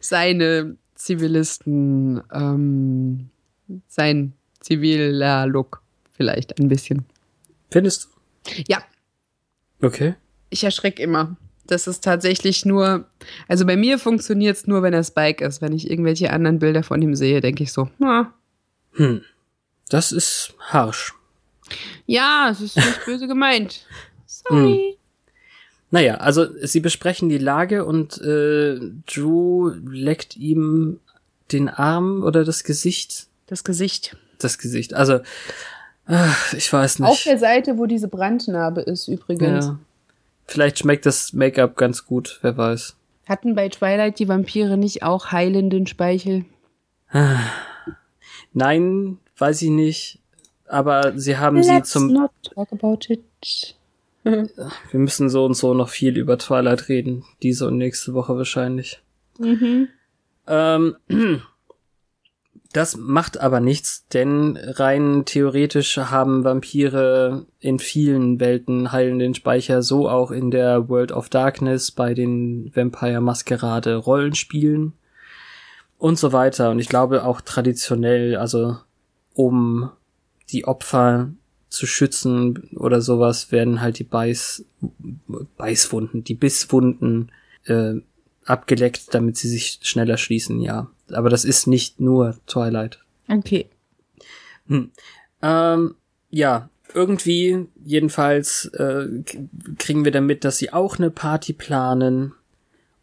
[0.00, 3.30] Seine Zivilisten, ähm,
[3.86, 5.80] sein ziviler Look
[6.12, 7.06] vielleicht ein bisschen.
[7.70, 8.08] Findest du?
[8.66, 8.82] Ja,
[9.80, 10.14] Okay.
[10.50, 11.36] ich erschrecke immer.
[11.68, 13.04] Das ist tatsächlich nur,
[13.46, 15.62] also bei mir funktioniert es nur, wenn er Spike ist.
[15.62, 18.32] Wenn ich irgendwelche anderen Bilder von ihm sehe, denke ich so, na,
[18.94, 19.20] Hm.
[19.90, 21.14] Das ist harsch.
[22.06, 23.86] ja, es ist nicht böse gemeint.
[24.26, 24.96] Sorry.
[25.90, 31.00] Naja, also sie besprechen die Lage und äh, Drew leckt ihm
[31.52, 33.28] den Arm oder das Gesicht.
[33.46, 34.16] Das Gesicht.
[34.38, 34.92] Das Gesicht.
[34.94, 35.20] Also,
[36.06, 37.26] ach, ich weiß Auf nicht.
[37.26, 39.66] der Seite, wo diese Brandnarbe ist, übrigens.
[39.66, 39.78] Ja.
[40.48, 42.96] Vielleicht schmeckt das Make-up ganz gut, wer weiß.
[43.28, 46.46] Hatten bei Twilight die Vampire nicht auch heilenden Speichel?
[48.54, 50.18] Nein, weiß ich nicht.
[50.66, 53.76] Aber sie haben sie Let's zum not talk about it.
[54.24, 57.24] Wir müssen so und so noch viel über Twilight reden.
[57.42, 59.02] Diese und nächste Woche wahrscheinlich.
[59.38, 59.88] Mhm.
[60.46, 60.96] Ähm,
[62.72, 70.08] das macht aber nichts, denn rein theoretisch haben Vampire in vielen Welten heilenden Speicher, so
[70.08, 74.92] auch in der World of Darkness bei den Vampire Maskerade Rollenspielen
[75.96, 76.70] und so weiter.
[76.70, 78.76] Und ich glaube auch traditionell, also
[79.32, 79.90] um
[80.50, 81.30] die Opfer
[81.70, 84.66] zu schützen oder sowas, werden halt die Beiß,
[85.56, 87.32] Beißwunden, die Bisswunden
[87.64, 87.94] äh,
[88.48, 90.90] abgeleckt, damit sie sich schneller schließen, ja.
[91.12, 93.00] Aber das ist nicht nur Twilight.
[93.28, 93.68] Okay.
[94.66, 94.90] Hm.
[95.42, 95.94] Ähm,
[96.30, 99.06] ja, irgendwie, jedenfalls, äh,
[99.78, 102.34] kriegen wir damit, dass sie auch eine Party planen.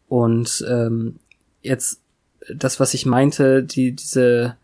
[0.08, 1.16] Und ähm,
[1.62, 2.00] jetzt,
[2.54, 4.56] das, was ich meinte, die, diese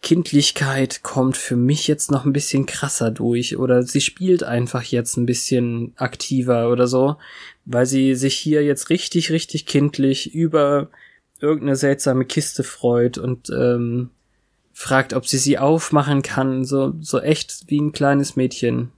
[0.00, 3.56] Kindlichkeit kommt für mich jetzt noch ein bisschen krasser durch.
[3.56, 7.16] Oder sie spielt einfach jetzt ein bisschen aktiver oder so,
[7.64, 10.88] weil sie sich hier jetzt richtig, richtig kindlich über
[11.40, 14.10] irgendeine seltsame Kiste freut und ähm,
[14.72, 18.92] fragt, ob sie sie aufmachen kann, so, so echt wie ein kleines Mädchen.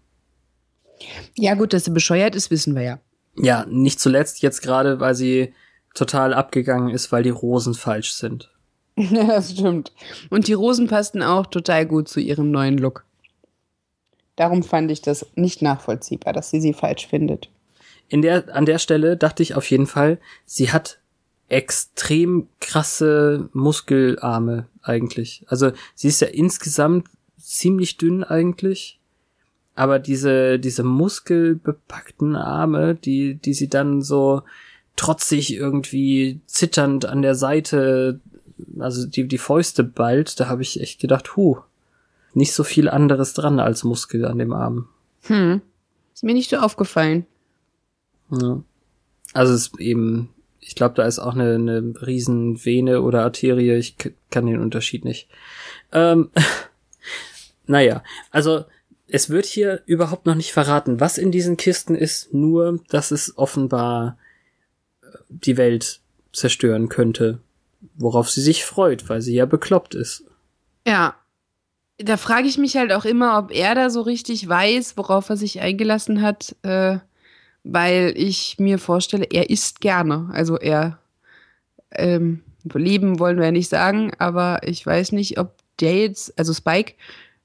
[1.36, 3.00] Ja, gut, dass sie bescheuert ist, wissen wir ja.
[3.36, 5.54] Ja, nicht zuletzt jetzt gerade, weil sie
[5.94, 8.50] total abgegangen ist, weil die Rosen falsch sind.
[9.11, 9.92] Ja, das stimmt.
[10.29, 13.05] Und die Rosen passten auch total gut zu ihrem neuen Look.
[14.37, 17.50] Darum fand ich das nicht nachvollziehbar, dass sie sie falsch findet.
[18.09, 20.98] In der, an der Stelle dachte ich auf jeden Fall, sie hat
[21.48, 25.44] extrem krasse Muskelarme eigentlich.
[25.48, 28.98] Also sie ist ja insgesamt ziemlich dünn eigentlich.
[29.74, 34.42] Aber diese, diese muskelbepackten Arme, die, die sie dann so
[34.96, 38.20] trotzig irgendwie zitternd an der Seite,
[38.78, 41.58] also die, die Fäuste ballt, da habe ich echt gedacht, hu,
[42.34, 44.88] nicht so viel anderes dran als Muskel an dem Arm.
[45.22, 45.60] Hm.
[46.14, 47.26] Ist mir nicht so aufgefallen.
[48.30, 48.62] Ja.
[49.32, 53.76] Also es ist eben, ich glaube, da ist auch eine, eine riesen Vene oder Arterie,
[53.76, 53.96] ich
[54.30, 55.28] kann den Unterschied nicht.
[55.92, 56.30] Ähm,
[57.66, 58.64] naja, also
[59.08, 63.36] es wird hier überhaupt noch nicht verraten, was in diesen Kisten ist, nur dass es
[63.36, 64.18] offenbar
[65.02, 66.00] äh, die Welt
[66.32, 67.40] zerstören könnte,
[67.94, 70.24] worauf sie sich freut, weil sie ja bekloppt ist.
[70.86, 71.14] Ja.
[71.98, 75.36] Da frage ich mich halt auch immer, ob er da so richtig weiß, worauf er
[75.36, 76.98] sich eingelassen hat, äh,
[77.62, 80.30] weil ich mir vorstelle, er isst gerne.
[80.32, 80.98] Also er
[81.90, 86.54] ähm, leben wollen wir ja nicht sagen, aber ich weiß nicht, ob der jetzt, also
[86.54, 86.94] Spike,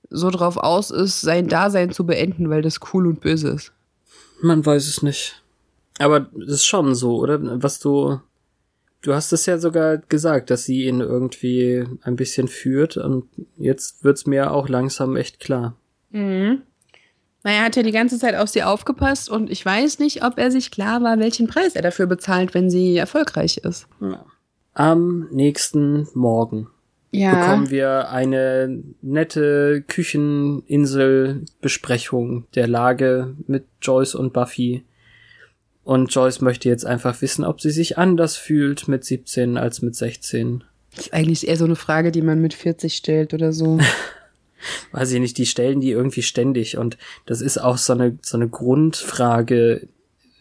[0.09, 3.73] so drauf aus ist, sein Dasein zu beenden, weil das cool und böse ist.
[4.41, 5.41] Man weiß es nicht.
[5.99, 7.39] Aber das ist schon so, oder?
[7.63, 8.19] Was du.
[9.05, 14.03] Du hast es ja sogar gesagt, dass sie ihn irgendwie ein bisschen führt und jetzt
[14.03, 15.75] wird's mir auch langsam echt klar.
[16.09, 16.63] Mhm.
[17.43, 20.39] Naja, er hat ja die ganze Zeit auf sie aufgepasst und ich weiß nicht, ob
[20.39, 23.87] er sich klar war, welchen Preis er dafür bezahlt, wenn sie erfolgreich ist.
[24.73, 26.67] Am nächsten Morgen
[27.11, 34.83] bekommen wir eine nette Kücheninsel-Besprechung der Lage mit Joyce und Buffy.
[35.85, 39.95] Und Joyce möchte jetzt einfach wissen, ob sie sich anders fühlt mit 17 als mit
[39.95, 40.63] 16.
[40.95, 43.79] Das ist eigentlich eher so eine Frage, die man mit 40 stellt oder so.
[44.91, 48.35] weiß ich nicht, die stellen die irgendwie ständig und das ist auch so eine, so
[48.35, 49.87] eine Grundfrage,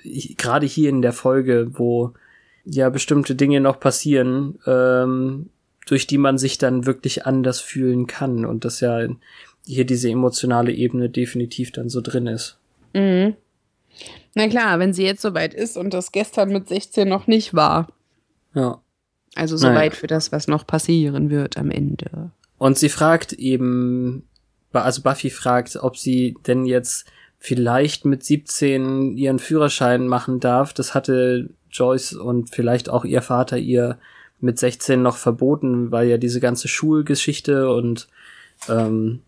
[0.02, 2.14] gerade hier in der Folge, wo
[2.64, 5.50] ja bestimmte Dinge noch passieren, ähm,
[5.86, 9.06] durch die man sich dann wirklich anders fühlen kann und das ja
[9.66, 12.56] hier diese emotionale Ebene definitiv dann so drin ist.
[12.94, 13.34] mhm.
[14.34, 17.88] Na klar, wenn sie jetzt soweit ist und das gestern mit 16 noch nicht war.
[18.54, 18.80] Ja.
[19.34, 19.74] Also Naja.
[19.74, 22.30] soweit für das, was noch passieren wird am Ende.
[22.58, 24.28] Und sie fragt eben,
[24.72, 27.06] also Buffy fragt, ob sie denn jetzt
[27.38, 30.72] vielleicht mit 17 ihren Führerschein machen darf.
[30.72, 33.98] Das hatte Joyce und vielleicht auch ihr Vater ihr
[34.40, 38.08] mit 16 noch verboten, weil ja diese ganze Schulgeschichte und
[38.68, 39.20] ähm,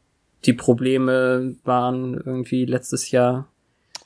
[0.45, 3.49] die Probleme waren irgendwie letztes Jahr.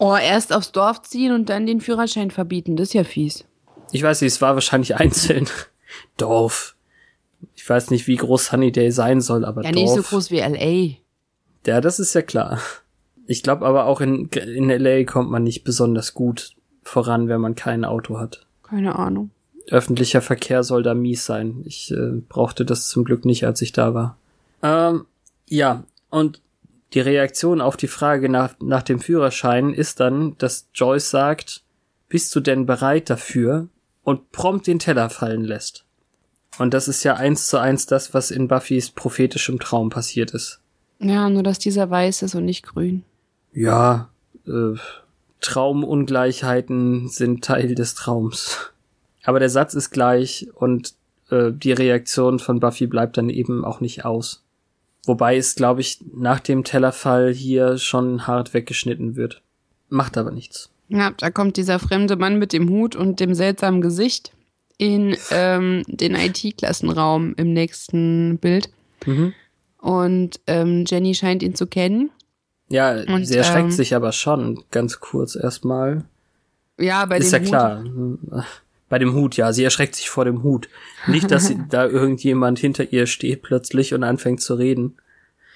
[0.03, 3.45] Oh, erst aufs Dorf ziehen und dann den Führerschein verbieten, das ist ja fies.
[3.93, 5.47] Ich weiß nicht, es war wahrscheinlich einzeln.
[6.17, 6.75] Dorf.
[7.55, 9.83] Ich weiß nicht, wie groß Sunnyday sein soll, aber Ja, Dorf.
[9.83, 10.97] nicht so groß wie LA.
[11.67, 12.61] Ja, das ist ja klar.
[13.27, 17.55] Ich glaube aber auch in, in LA kommt man nicht besonders gut voran, wenn man
[17.55, 18.47] kein Auto hat.
[18.63, 19.31] Keine Ahnung.
[19.69, 21.63] Öffentlicher Verkehr soll da mies sein.
[21.67, 24.17] Ich äh, brauchte das zum Glück nicht, als ich da war.
[24.63, 25.05] Ähm,
[25.47, 26.41] ja, und
[26.93, 31.63] die Reaktion auf die Frage nach, nach dem Führerschein ist dann, dass Joyce sagt,
[32.09, 33.69] bist du denn bereit dafür?
[34.03, 35.85] Und prompt den Teller fallen lässt.
[36.59, 40.61] Und das ist ja eins zu eins das, was in Buffys prophetischem Traum passiert ist.
[40.99, 43.05] Ja, nur dass dieser weiß ist und nicht grün.
[43.53, 44.11] Ja,
[44.47, 44.75] äh,
[45.41, 48.73] Traumungleichheiten sind Teil des Traums.
[49.25, 50.95] Aber der Satz ist gleich und
[51.31, 54.43] äh, die Reaktion von Buffy bleibt dann eben auch nicht aus.
[55.07, 59.43] Wobei es, glaube ich, nach dem Tellerfall hier schon hart weggeschnitten wird.
[59.89, 60.71] Macht aber nichts.
[60.89, 64.33] Ja, da kommt dieser fremde Mann mit dem Hut und dem seltsamen Gesicht
[64.77, 68.71] in ähm, den IT-Klassenraum im nächsten Bild.
[69.07, 69.33] Mhm.
[69.79, 72.11] Und ähm, Jenny scheint ihn zu kennen.
[72.69, 76.05] Ja, Und, sie erschreckt ähm, sich aber schon ganz kurz erstmal.
[76.79, 78.29] Ja, bei Ist dem ja Hut.
[78.29, 78.47] klar.
[78.91, 79.55] Bei dem Hut, ja.
[79.55, 80.69] Sie erschreckt sich vor dem Hut.
[81.07, 84.97] Nicht, dass sie, da irgendjemand hinter ihr steht plötzlich und anfängt zu reden.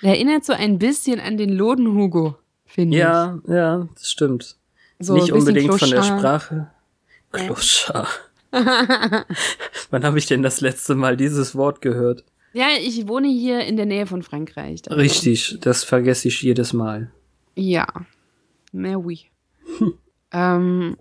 [0.00, 4.56] Erinnert so ein bisschen an den Loden-Hugo, finde Ja, ja, das stimmt.
[5.00, 5.06] ich.
[5.06, 6.02] So Nicht unbedingt von der.
[6.02, 6.70] Sprache.
[7.32, 8.06] Kloschar.
[9.90, 12.24] Wann habe ich denn das letzte Mal dieses Wort gehört?
[12.52, 14.82] Ja, ich wohne hier in der Nähe von Frankreich.
[14.82, 17.10] Da- Richtig, das vergesse ich jedes Mal.
[17.56, 17.86] Ja.
[18.72, 19.26] Mais oui.
[20.32, 20.96] ähm,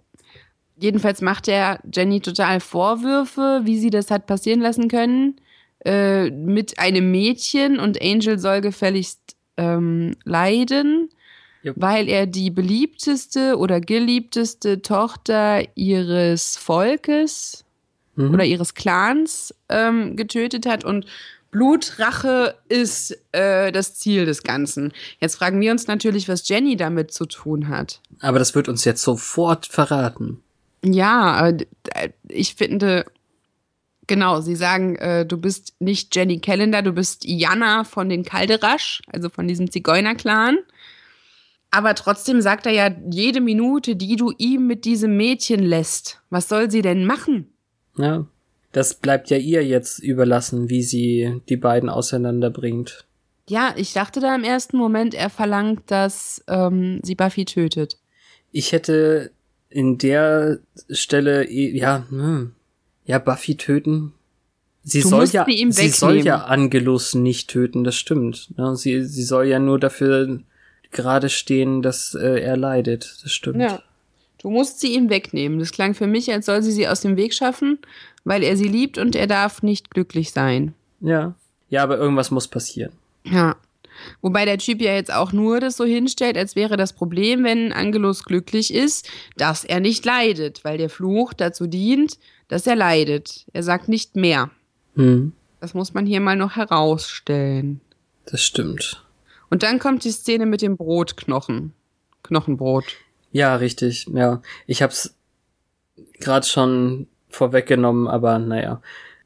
[0.83, 5.37] jedenfalls macht er Jenny total Vorwürfe, wie sie das hat passieren lassen können,
[5.85, 9.19] äh, mit einem Mädchen und Angel soll gefälligst
[9.57, 11.09] ähm, leiden,
[11.63, 11.75] Jupp.
[11.79, 17.63] weil er die beliebteste oder geliebteste Tochter ihres Volkes
[18.15, 18.33] Mhm.
[18.33, 21.05] oder ihres Clans ähm, getötet hat und
[21.49, 24.91] Blutrache ist äh, das Ziel des Ganzen.
[25.19, 28.01] Jetzt fragen wir uns natürlich, was Jenny damit zu tun hat.
[28.19, 30.41] Aber das wird uns jetzt sofort verraten.
[30.85, 33.05] Ja, d- äh, ich finde,
[34.07, 39.01] genau, sie sagen, äh, du bist nicht Jenny Callender, du bist Jana von den Kalderasch,
[39.07, 40.57] also von diesem Zigeuner-Clan.
[41.71, 46.47] Aber trotzdem sagt er ja, jede Minute, die du ihm mit diesem Mädchen lässt, was
[46.47, 47.51] soll sie denn machen?
[47.97, 48.25] Ja.
[48.73, 53.05] Das bleibt ja ihr jetzt überlassen, wie sie die beiden auseinanderbringt.
[53.47, 57.97] Ja, ich dachte da im ersten Moment, er verlangt, dass ähm, sie Buffy tötet.
[58.51, 59.31] Ich hätte
[59.73, 60.59] in der
[60.89, 62.53] Stelle, ja, hm,
[63.05, 64.13] ja, Buffy töten.
[64.83, 68.49] Sie Du soll ja, sie sie soll ja Angelus nicht töten, das stimmt.
[68.57, 70.41] Ja, sie, sie soll ja nur dafür
[70.91, 73.61] gerade stehen, dass äh, er leidet, das stimmt.
[73.61, 73.81] Ja.
[74.39, 75.59] Du musst sie ihm wegnehmen.
[75.59, 77.79] Das klang für mich, als soll sie sie aus dem Weg schaffen,
[78.25, 80.73] weil er sie liebt und er darf nicht glücklich sein.
[80.99, 81.33] Ja.
[81.69, 82.91] Ja, aber irgendwas muss passieren.
[83.23, 83.55] Ja.
[84.21, 87.71] Wobei der Typ ja jetzt auch nur das so hinstellt, als wäre das Problem, wenn
[87.73, 93.45] Angelus glücklich ist, dass er nicht leidet, weil der Fluch dazu dient, dass er leidet.
[93.53, 94.49] Er sagt nicht mehr.
[94.95, 97.81] Hm, Das muss man hier mal noch herausstellen.
[98.25, 99.03] das stimmt.
[99.49, 101.73] Und dann kommt die Szene mit dem Brotknochen.
[102.23, 102.85] Knochenbrot.
[103.31, 104.41] Ja, richtig, ja.
[104.67, 105.15] Ich hab's
[106.19, 108.81] gerade schon vorweggenommen, aber naja.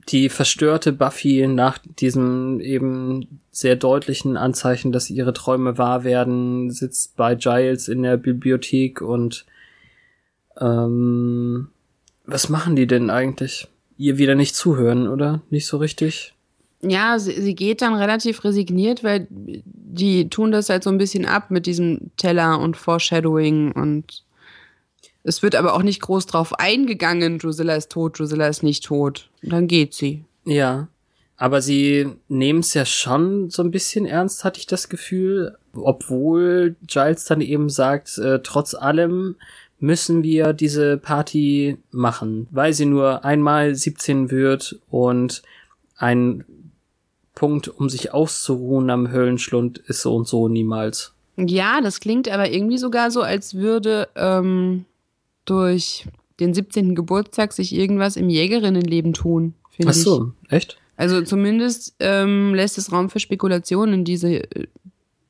[0.09, 7.17] Die verstörte Buffy nach diesem eben sehr deutlichen Anzeichen, dass ihre Träume wahr werden, sitzt
[7.17, 9.45] bei Giles in der Bibliothek und
[10.59, 11.69] ähm,
[12.25, 13.67] was machen die denn eigentlich?
[13.97, 15.41] Ihr wieder nicht zuhören, oder?
[15.49, 16.33] Nicht so richtig?
[16.81, 21.25] Ja, sie, sie geht dann relativ resigniert, weil die tun das halt so ein bisschen
[21.25, 24.23] ab mit diesem Teller und Foreshadowing und
[25.27, 29.29] es wird aber auch nicht groß drauf eingegangen, Drusilla ist tot, Drusilla ist nicht tot.
[29.43, 30.23] Und dann geht sie.
[30.45, 30.87] Ja.
[31.35, 35.57] Aber sie nehmen es ja schon so ein bisschen ernst, hatte ich das Gefühl.
[35.73, 39.35] Obwohl Giles dann eben sagt, äh, trotz allem
[39.79, 45.43] müssen wir diese Party machen, weil sie nur einmal 17 wird und
[45.97, 46.45] ein
[47.35, 51.13] Punkt, um sich auszuruhen am Höllenschlund, ist so und so niemals.
[51.35, 54.85] Ja, das klingt aber irgendwie sogar so, als würde ähm,
[55.49, 56.05] durch
[56.39, 56.95] den 17.
[56.95, 60.03] Geburtstag sich irgendwas im Jägerinnenleben tun, finde Ach ich.
[60.03, 60.77] so, echt?
[60.95, 64.67] Also zumindest ähm, lässt es Raum für Spekulationen in diese, äh,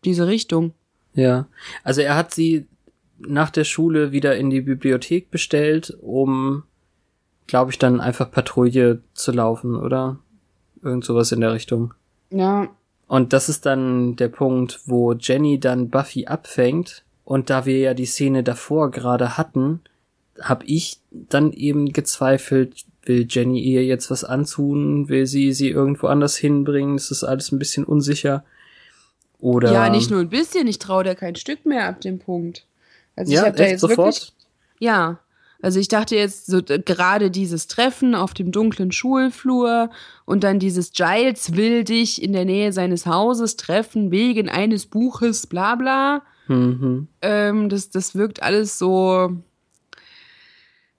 [0.06, 0.74] diese Richtung.
[1.14, 1.48] Ja.
[1.84, 2.66] Also er hat sie
[3.20, 6.64] nach der Schule wieder in die Bibliothek bestellt, um,
[7.48, 10.20] glaube ich, dann einfach Patrouille zu laufen, oder?
[10.84, 11.94] Irgend sowas in der Richtung.
[12.30, 12.70] Ja,
[13.08, 17.04] Und das ist dann der Punkt, wo Jenny dann Buffy abfängt.
[17.24, 19.82] Und da wir ja die Szene davor gerade hatten,
[20.42, 25.10] habe ich dann eben gezweifelt, will Jenny ihr jetzt was antun?
[25.10, 26.98] Will sie sie irgendwo anders hinbringen?
[26.98, 28.44] Das ist alles ein bisschen unsicher.
[29.40, 32.66] Oder Ja, nicht nur ein bisschen, ich traue da kein Stück mehr ab dem Punkt.
[33.16, 34.16] Also ich ja, habe da jetzt sofort.
[34.16, 34.34] wirklich.
[34.80, 35.20] Ja.
[35.60, 39.90] Also ich dachte jetzt so gerade dieses Treffen auf dem dunklen Schulflur
[40.26, 45.48] und dann dieses Giles will dich in der Nähe seines Hauses treffen wegen eines Buches,
[45.48, 46.22] bla bla.
[46.48, 47.08] Mhm.
[47.24, 49.32] Ähm, das, das wirkt alles so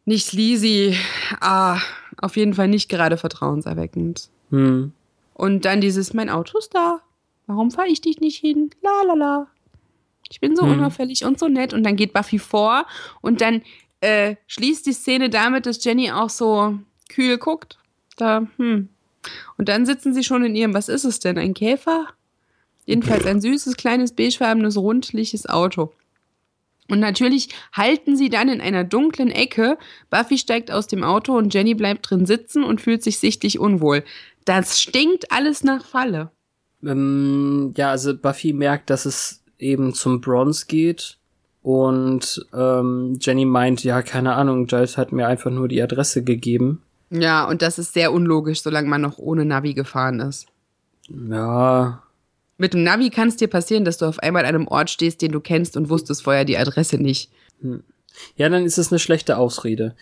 [0.09, 0.97] nicht sleazy,
[1.41, 1.79] ah,
[2.21, 4.29] auf jeden Fall nicht gerade vertrauenserweckend.
[4.51, 4.93] Hm.
[5.35, 7.01] Und dann dieses, mein Auto ist da.
[7.47, 8.71] Warum fahre ich dich nicht hin?
[8.83, 9.47] La la la.
[10.31, 10.73] Ich bin so Mhm.
[10.73, 11.73] unauffällig und so nett.
[11.73, 12.87] Und dann geht Buffy vor
[13.21, 13.63] und dann
[14.01, 16.79] äh, schließt die Szene damit, dass Jenny auch so
[17.09, 17.79] kühl guckt.
[18.17, 18.89] Da, hm.
[19.57, 22.07] Und dann sitzen sie schon in ihrem, was ist es denn, ein Käfer?
[22.87, 25.93] Jedenfalls ein süßes, kleines, beigefarbenes, rundliches Auto.
[26.91, 29.79] Und natürlich halten sie dann in einer dunklen Ecke.
[30.11, 34.05] Buffy steigt aus dem Auto und Jenny bleibt drin sitzen und fühlt sich sichtlich unwohl.
[34.45, 36.31] Das stinkt alles nach Falle.
[36.83, 41.19] Ähm, ja, also Buffy merkt, dass es eben zum Bronze geht.
[41.63, 46.83] Und ähm, Jenny meint, ja, keine Ahnung, Giles hat mir einfach nur die Adresse gegeben.
[47.11, 50.47] Ja, und das ist sehr unlogisch, solange man noch ohne Navi gefahren ist.
[51.09, 52.03] Ja,
[52.59, 55.23] Mit dem Navi kann es dir passieren, dass du auf einmal an einem Ort stehst,
[55.23, 57.31] den du kennst und wusstest vorher die Adresse nicht.
[58.37, 59.95] ja, dann ist es eine schlechte Ausrede.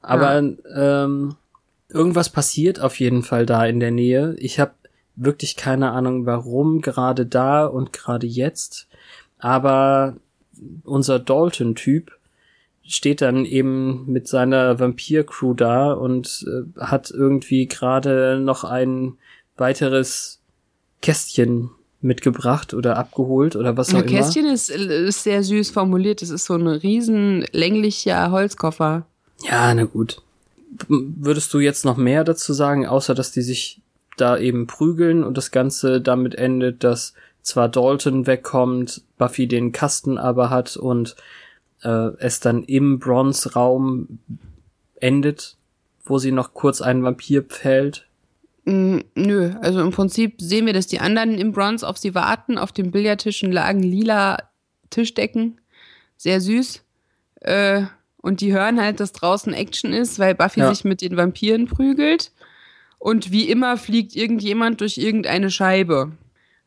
[0.00, 0.42] Aber
[0.74, 1.36] ähm,
[1.90, 4.34] irgendwas passiert auf jeden Fall da in der Nähe.
[4.38, 4.72] Ich habe
[5.16, 8.88] wirklich keine Ahnung, warum gerade da und gerade jetzt.
[9.38, 10.16] Aber
[10.84, 12.12] unser Dalton-Typ
[12.84, 19.18] steht dann eben mit seiner Vampir-Crew da und äh, hat irgendwie gerade noch ein
[19.56, 20.40] weiteres
[21.02, 21.70] Kästchen
[22.00, 24.18] mitgebracht oder abgeholt oder was auch Ein immer.
[24.18, 26.22] Kästchen ist, ist sehr süß formuliert.
[26.22, 29.06] Es ist so ein riesen länglicher Holzkoffer.
[29.42, 30.22] Ja, na gut.
[30.88, 33.80] Würdest du jetzt noch mehr dazu sagen, außer dass die sich
[34.16, 40.18] da eben prügeln und das Ganze damit endet, dass zwar Dalton wegkommt, Buffy den Kasten
[40.18, 41.16] aber hat und
[41.82, 44.18] äh, es dann im Bronze-Raum
[44.96, 45.56] endet,
[46.04, 48.07] wo sie noch kurz einen Vampir pfählt?
[48.68, 52.58] Mm, nö, also im Prinzip sehen wir, dass die anderen im Bronze auf sie warten.
[52.58, 54.38] Auf den Billardtischen lagen lila
[54.90, 55.60] Tischdecken.
[56.16, 56.82] Sehr süß.
[57.40, 57.82] Äh,
[58.20, 60.74] und die hören halt, dass draußen Action ist, weil Buffy Ja.
[60.74, 62.32] sich mit den Vampiren prügelt.
[62.98, 66.12] Und wie immer fliegt irgendjemand durch irgendeine Scheibe.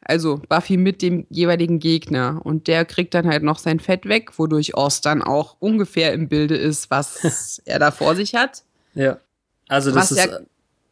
[0.03, 2.39] Also Buffy mit dem jeweiligen Gegner.
[2.43, 6.29] Und der kriegt dann halt noch sein Fett weg, wodurch Oz dann auch ungefähr im
[6.29, 8.63] Bilde ist, was er da vor sich hat.
[8.95, 9.19] Ja.
[9.67, 10.39] Also das Was ist ja-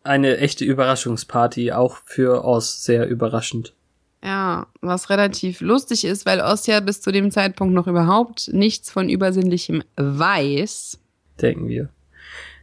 [0.04, 3.74] eine echte Überraschungsparty, auch für Oz sehr überraschend,
[4.24, 8.91] Ja, was relativ lustig ist, weil Oz ja bis zu dem Zeitpunkt noch überhaupt nichts
[8.91, 11.00] von Übersinnlichem weiß.
[11.41, 11.89] denken wir.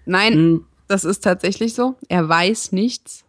[0.04, 1.96] Nein, Hm, das ist tatsächlich so.
[2.08, 3.24] Er weiß nichts.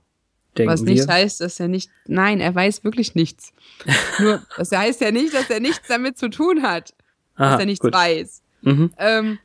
[0.57, 0.93] denken was wir.
[0.93, 1.89] nicht heißt, dass er nicht.
[2.05, 3.53] Nein, er weiß wirklich nichts.
[4.19, 6.93] Nur, das heißt ja nicht, dass er nichts damit zu tun hat,
[7.37, 7.93] dass Aha, er nichts gut.
[7.93, 8.41] weiß.
[8.63, 8.91] Mhm.
[8.97, 9.39] Ähm,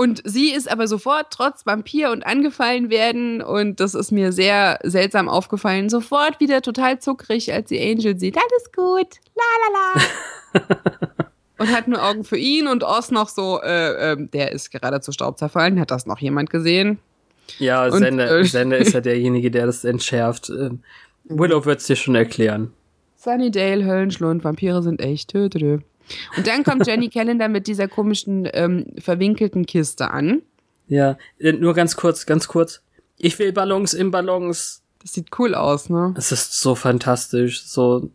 [0.00, 4.78] und sie ist aber sofort trotz Vampir und angefallen werden und das ist mir sehr
[4.82, 5.90] seltsam aufgefallen.
[5.90, 8.34] Sofort wieder total zuckrig, als sie Angel sieht.
[8.38, 10.66] Alles gut, la la la.
[11.58, 15.02] und hat nur Augen für ihn und Oz noch so, äh, ähm, der ist gerade
[15.02, 15.78] zu Staub zerfallen.
[15.78, 16.98] Hat das noch jemand gesehen?
[17.58, 20.48] Ja, Und, Sender, äh, Sender ist ja derjenige, der das entschärft.
[20.48, 20.82] Ähm,
[21.24, 22.72] Willow wird's dir schon erklären.
[23.16, 25.28] Sunnydale, Höllenschlund, Vampire sind echt.
[25.28, 25.78] Tö, tö, tö.
[26.36, 30.42] Und dann kommt Jenny Callender mit dieser komischen ähm, verwinkelten Kiste an.
[30.88, 32.82] Ja, nur ganz kurz, ganz kurz.
[33.16, 34.82] Ich will Ballons im Ballons.
[35.02, 36.14] Das sieht cool aus, ne?
[36.16, 37.64] Es ist so fantastisch.
[37.64, 38.10] So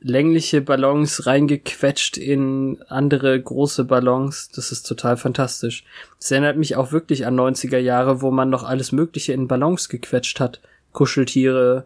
[0.00, 4.50] längliche Ballons reingequetscht in andere große Ballons.
[4.54, 5.84] Das ist total fantastisch.
[6.18, 9.88] Es erinnert mich auch wirklich an 90er Jahre, wo man noch alles Mögliche in Ballons
[9.88, 10.60] gequetscht hat.
[10.92, 11.84] Kuscheltiere,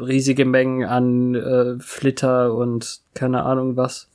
[0.00, 4.08] riesige Mengen an äh, Flitter und keine Ahnung was.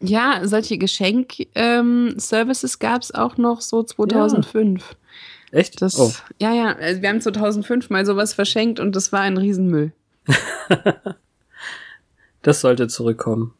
[0.00, 4.96] Ja, solche Geschenk-Services ähm, Services gab's auch noch so 2005.
[5.52, 5.80] Echt?
[5.80, 6.12] Das, oh.
[6.40, 9.92] Ja, ja, also wir haben 2005 mal sowas verschenkt und das war ein Riesenmüll.
[12.46, 13.54] Das sollte zurückkommen.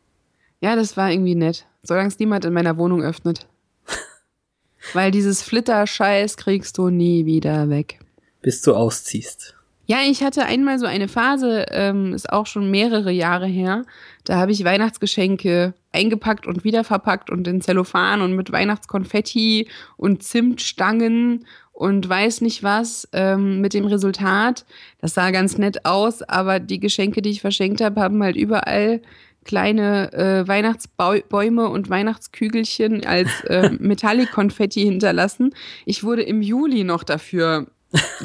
[0.61, 1.67] Ja, das war irgendwie nett.
[1.83, 3.49] Solange es niemand in meiner Wohnung öffnet.
[4.93, 7.99] Weil dieses Flitter-Scheiß kriegst du nie wieder weg.
[8.43, 9.56] Bis du ausziehst.
[9.89, 13.85] Ja, ich hatte einmal so eine Phase, ähm, ist auch schon mehrere Jahre her.
[14.25, 20.25] Da habe ich Weihnachtsgeschenke eingepackt und wieder verpackt und in Zellophan und mit Weihnachtskonfetti und
[20.25, 24.67] Zimtstangen und weiß nicht was ähm, mit dem Resultat.
[25.01, 29.01] Das sah ganz nett aus, aber die Geschenke, die ich verschenkt habe, haben halt überall
[29.45, 35.55] kleine äh, Weihnachtsbäume und Weihnachtskügelchen als äh, Metallic-Konfetti hinterlassen.
[35.85, 37.69] Ich wurde im Juli noch dafür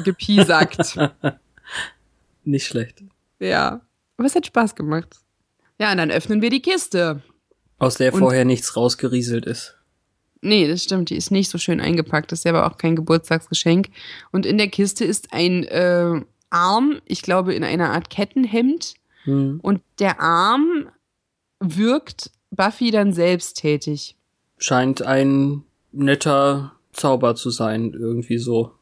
[0.02, 0.98] gepiesackt.
[2.44, 3.02] Nicht schlecht.
[3.38, 3.80] Ja,
[4.16, 5.16] aber es hat Spaß gemacht.
[5.78, 7.22] Ja, und dann öffnen wir die Kiste.
[7.78, 9.76] Aus der Und- vorher nichts rausgerieselt ist.
[10.44, 12.32] Nee, das stimmt, die ist nicht so schön eingepackt.
[12.32, 13.88] Das ist ja aber auch kein Geburtstagsgeschenk.
[14.32, 16.20] Und in der Kiste ist ein äh,
[16.50, 18.94] Arm, ich glaube in einer Art Kettenhemd.
[19.22, 19.60] Hm.
[19.62, 20.88] Und der Arm
[21.60, 24.16] wirkt Buffy dann selbsttätig.
[24.58, 25.62] Scheint ein
[25.92, 28.72] netter Zauber zu sein, irgendwie so.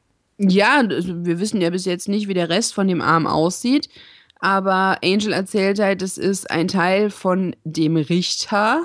[0.42, 3.90] Ja, wir wissen ja bis jetzt nicht, wie der Rest von dem Arm aussieht.
[4.38, 8.84] Aber Angel erzählt halt, es ist ein Teil von dem Richter.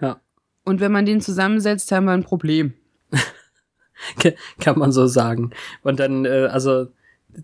[0.00, 0.20] Ja.
[0.64, 2.74] Und wenn man den zusammensetzt, haben wir ein Problem.
[4.58, 5.52] Kann man so sagen.
[5.84, 6.88] Und dann, äh, also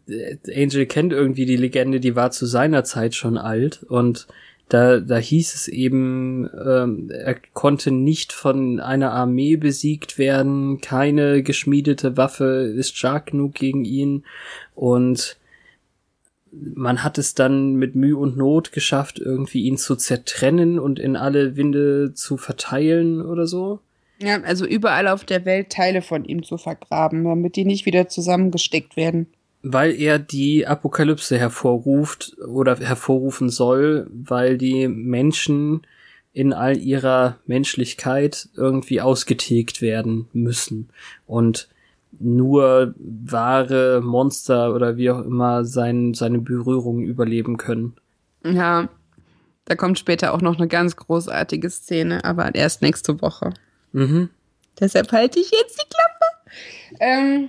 [0.09, 4.27] äh, Angel kennt irgendwie die Legende, die war zu seiner Zeit schon alt und
[4.69, 11.43] da, da hieß es eben, ähm, er konnte nicht von einer Armee besiegt werden, keine
[11.43, 14.25] geschmiedete Waffe ist stark genug gegen ihn
[14.75, 15.39] und
[16.53, 21.17] man hat es dann mit Mühe und Not geschafft, irgendwie ihn zu zertrennen und in
[21.17, 23.81] alle Winde zu verteilen oder so.
[24.21, 28.09] Ja, also überall auf der Welt Teile von ihm zu vergraben, damit die nicht wieder
[28.09, 29.29] zusammengesteckt werden.
[29.63, 35.83] Weil er die Apokalypse hervorruft oder hervorrufen soll, weil die Menschen
[36.33, 40.91] in all ihrer Menschlichkeit irgendwie ausgetilgt werden müssen.
[41.27, 41.69] Und
[42.21, 47.95] nur wahre Monster oder wie auch immer sein, seine Berührungen überleben können.
[48.45, 48.89] Ja,
[49.65, 53.53] da kommt später auch noch eine ganz großartige Szene, aber erst nächste Woche.
[53.93, 54.31] Mhm.
[54.81, 57.01] Deshalb halte ich jetzt die Klappe.
[57.01, 57.49] Ähm,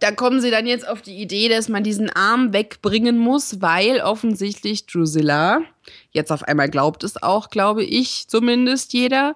[0.00, 4.00] da kommen sie dann jetzt auf die Idee, dass man diesen Arm wegbringen muss, weil
[4.00, 5.62] offensichtlich Drusilla,
[6.10, 9.34] jetzt auf einmal glaubt es auch, glaube ich zumindest jeder,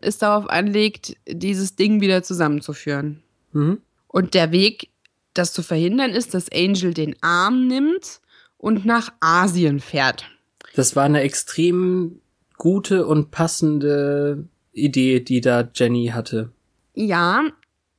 [0.00, 3.22] es darauf anlegt, dieses Ding wieder zusammenzuführen.
[3.52, 3.80] Mhm.
[4.08, 4.90] Und der Weg,
[5.32, 8.20] das zu verhindern, ist, dass Angel den Arm nimmt
[8.58, 10.26] und nach Asien fährt.
[10.74, 12.20] Das war eine extrem
[12.56, 16.52] gute und passende Idee, die da Jenny hatte.
[16.94, 17.42] Ja,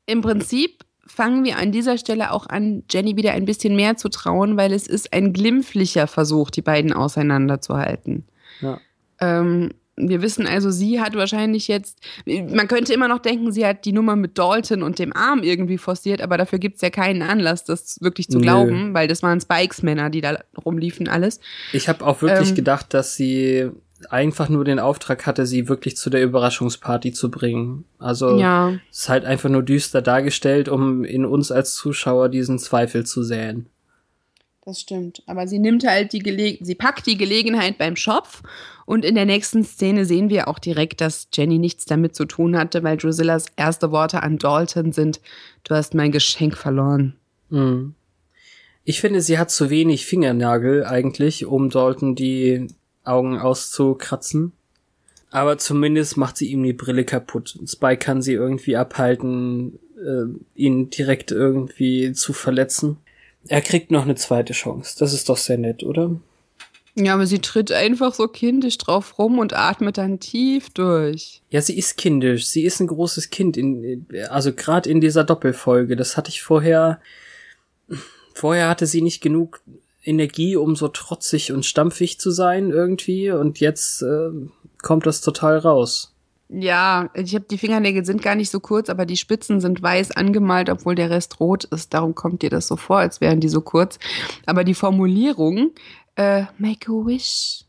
[0.06, 0.85] im Prinzip
[1.16, 4.74] fangen wir an dieser Stelle auch an, Jenny wieder ein bisschen mehr zu trauen, weil
[4.74, 8.26] es ist ein glimpflicher Versuch, die beiden auseinanderzuhalten.
[8.62, 8.80] Ja.
[9.22, 13.86] Ähm, wir wissen also, sie hat wahrscheinlich jetzt, man könnte immer noch denken, sie hat
[13.86, 17.22] die Nummer mit Dalton und dem Arm irgendwie forciert, aber dafür gibt es ja keinen
[17.22, 18.44] Anlass, das wirklich zu Nö.
[18.44, 21.40] glauben, weil das waren Spikes-Männer, die da rumliefen, alles.
[21.72, 22.56] Ich habe auch wirklich Ähm.
[22.56, 23.70] gedacht, dass sie
[24.10, 27.86] einfach nur den Auftrag hatte, sie wirklich zu der Überraschungsparty zu bringen.
[27.98, 28.74] Also Ja.
[28.92, 33.68] ist halt einfach nur düster dargestellt, um in uns als Zuschauer diesen Zweifel zu säen.
[34.66, 35.22] Das stimmt.
[35.28, 38.42] Aber sie nimmt halt die Gelegenheit, sie packt die Gelegenheit beim Schopf
[38.86, 42.58] und in der nächsten Szene sehen wir auch direkt, dass Jenny nichts damit zu tun
[42.58, 45.22] hatte, weil Drusillas erste Worte an Dalton sind,
[45.64, 47.16] du hast mein Geschenk verloren.
[47.50, 47.94] Mhm.
[48.84, 52.68] Ich finde, sie hat zu wenig Fingernagel eigentlich, um Dalton die
[53.06, 54.52] Augen auszukratzen.
[55.32, 57.58] Aber zumindest macht sie ihm die Brille kaputt.
[57.68, 60.26] Spike kann sie irgendwie abhalten, äh,
[60.56, 62.98] ihn direkt irgendwie zu verletzen.
[63.48, 64.96] Er kriegt noch eine zweite Chance.
[64.98, 66.16] Das ist doch sehr nett, oder?
[66.98, 71.42] Ja, aber sie tritt einfach so kindisch drauf rum und atmet dann tief durch.
[71.50, 72.48] Ja, sie ist kindisch.
[72.48, 73.58] Sie ist ein großes Kind.
[73.58, 75.98] In, also gerade in dieser Doppelfolge.
[75.98, 77.02] Das hatte ich vorher.
[78.34, 79.62] Vorher hatte sie nicht genug
[80.06, 83.32] Energie, um so trotzig und stampfig zu sein irgendwie.
[83.32, 84.30] Und jetzt äh,
[84.82, 86.16] kommt das total raus.
[86.48, 90.12] Ja, ich habe die Fingernägel sind gar nicht so kurz, aber die Spitzen sind weiß
[90.12, 91.94] angemalt, obwohl der Rest rot ist.
[91.94, 93.98] Darum kommt dir das so vor, als wären die so kurz.
[94.46, 95.72] Aber die Formulierung,
[96.16, 97.66] äh, make a wish.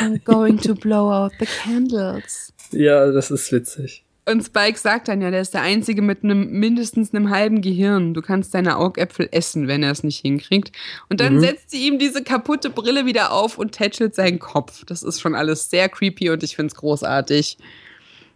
[0.00, 2.52] I'm going to blow out the candles.
[2.72, 4.04] Ja, das ist witzig.
[4.30, 8.14] Und Spike sagt dann ja, der ist der Einzige mit einem mindestens einem halben Gehirn.
[8.14, 10.72] Du kannst deine Augäpfel essen, wenn er es nicht hinkriegt.
[11.08, 11.40] Und dann Mhm.
[11.40, 14.84] setzt sie ihm diese kaputte Brille wieder auf und tätschelt seinen Kopf.
[14.84, 17.58] Das ist schon alles sehr creepy und ich find's großartig.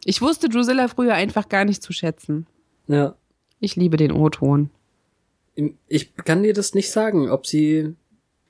[0.05, 2.47] Ich wusste Drusilla früher einfach gar nicht zu schätzen.
[2.88, 3.14] Ja.
[3.61, 4.70] Ich liebe den O-Ton.
[5.88, 7.95] Ich kann dir das nicht sagen, ob sie.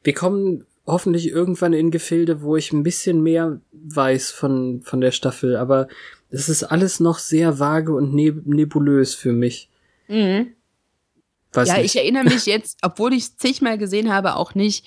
[0.02, 5.12] Wir kommen hoffentlich irgendwann in Gefilde, wo ich ein bisschen mehr weiß von, von der
[5.12, 5.88] Staffel, aber
[6.34, 9.70] es ist alles noch sehr vage und neb nebulös für mich.
[10.08, 11.84] Weiß ja, nicht.
[11.86, 14.84] ich erinnere mich jetzt, obwohl ich es zigmal gesehen habe, auch nicht,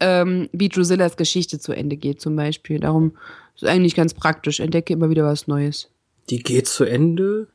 [0.00, 2.80] ähm, wie Drusillas Geschichte zu Ende geht, zum Beispiel.
[2.80, 3.12] Darum
[3.54, 4.60] ist es eigentlich ganz praktisch.
[4.60, 5.90] Entdecke immer wieder was Neues.
[6.30, 7.46] Die geht zu Ende?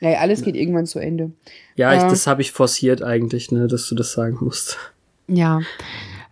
[0.00, 1.32] Naja, alles geht irgendwann zu Ende.
[1.76, 2.08] Ja, ich, Ja.
[2.08, 4.78] das habe ich forciert eigentlich, ne, dass du das sagen musst.
[5.28, 5.60] Ja.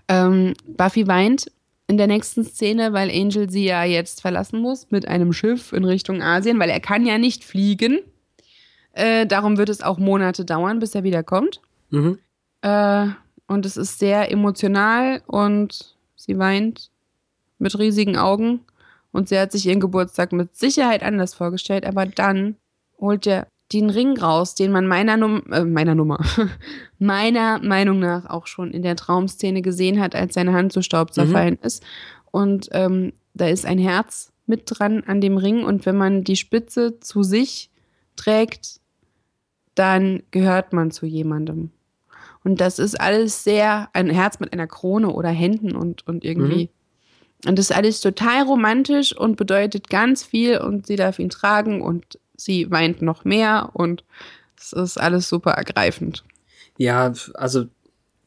[0.09, 1.51] Ähm, Buffy weint
[1.93, 5.85] in der nächsten Szene, weil Angel sie ja jetzt verlassen muss mit einem Schiff in
[5.85, 8.01] Richtung Asien, weil er kann ja nicht fliegen.
[8.93, 11.61] Äh, darum wird es auch Monate dauern, bis er wiederkommt.
[11.91, 12.19] Mhm.
[12.63, 13.09] Äh,
[13.47, 16.89] und es ist sehr emotional und sie weint
[17.59, 18.61] mit riesigen Augen.
[19.13, 22.57] Und sie hat sich ihren Geburtstag mit Sicherheit anders vorgestellt, aber dann
[22.99, 26.19] holt er den Ring raus, den man meiner, Num äh, meiner Nummer,
[26.99, 31.13] meiner Meinung nach auch schon in der Traumszene gesehen hat, als seine Hand zu Staub
[31.13, 31.83] zerfallen ist.
[32.31, 35.65] Und ähm, da ist ein Herz mit dran an dem Ring.
[35.65, 37.71] Und wenn man die Spitze zu sich
[38.17, 38.81] trägt,
[39.75, 41.71] dann gehört man zu jemandem.
[42.45, 46.71] Und das ist alles sehr, ein Herz mit einer Krone oder Händen und, und irgendwie
[47.47, 51.81] Und das ist alles total romantisch und bedeutet ganz viel und sie darf ihn tragen
[51.81, 54.05] und sie weint noch mehr und
[54.59, 56.25] es ist alles super ergreifend.
[56.79, 57.65] Ja, also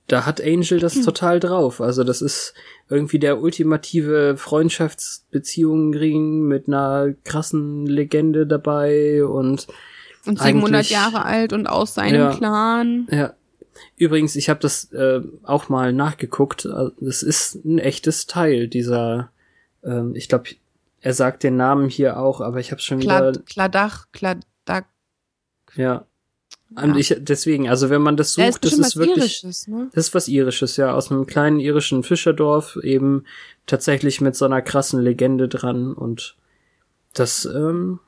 [0.08, 1.82] da hat Angel das total drauf.
[1.82, 2.54] Also das ist
[2.90, 4.36] irgendwie der ultimative
[5.26, 9.68] Freundschaftsbeziehungsring mit einer krassen Legende dabei und
[10.26, 12.36] Und 700 Eigentlich- Jahre alt und aus seinem Ja.
[12.36, 13.08] Clan.
[13.12, 13.34] ja.
[13.98, 16.66] Übrigens, ich habe das äh, auch mal nachgeguckt.
[16.66, 19.30] Also, Das ist ein echtes Teil dieser.
[19.84, 20.46] Ähm, ich glaube,
[21.06, 23.32] er sagt den Namen hier auch, aber ich habe schon wieder.
[23.32, 24.88] Klad, Kladach, Kladak.
[25.76, 26.06] Ja.
[26.76, 29.44] Und ich deswegen, also wenn man das Da ist sucht, das bestimmt ist was wirklich.
[29.44, 29.90] Irisches, ne?
[29.94, 33.26] Das ist was Irisches, ja, aus einem kleinen irischen Fischerdorf, eben
[33.68, 36.36] tatsächlich mit so einer krassen Legende dran und
[37.14, 38.00] das, ähm,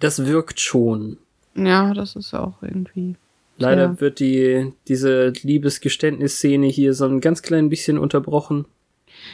[0.00, 1.18] das wirkt schon.
[1.54, 3.16] Ja, das ist auch irgendwie.
[3.58, 4.00] Leider Ja.
[4.00, 8.64] wird die, diese Liebesgeständnisszene hier so ein ganz klein bisschen unterbrochen.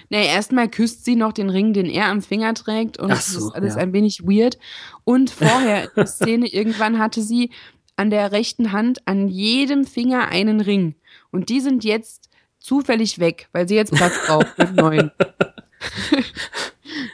[0.08, 3.48] Nee, erstmal küsst sie noch den Ring, den er am Finger trägt und das so,
[3.48, 3.80] ist alles ja.
[3.80, 4.58] ein wenig weird.
[5.04, 7.50] Und vorher in der Szene, irgendwann hatte sie
[7.96, 10.94] an der rechten Hand an jedem Finger einen Ring.
[11.30, 15.10] Und die sind jetzt zufällig weg, weil sie jetzt Platz braucht mit neuen.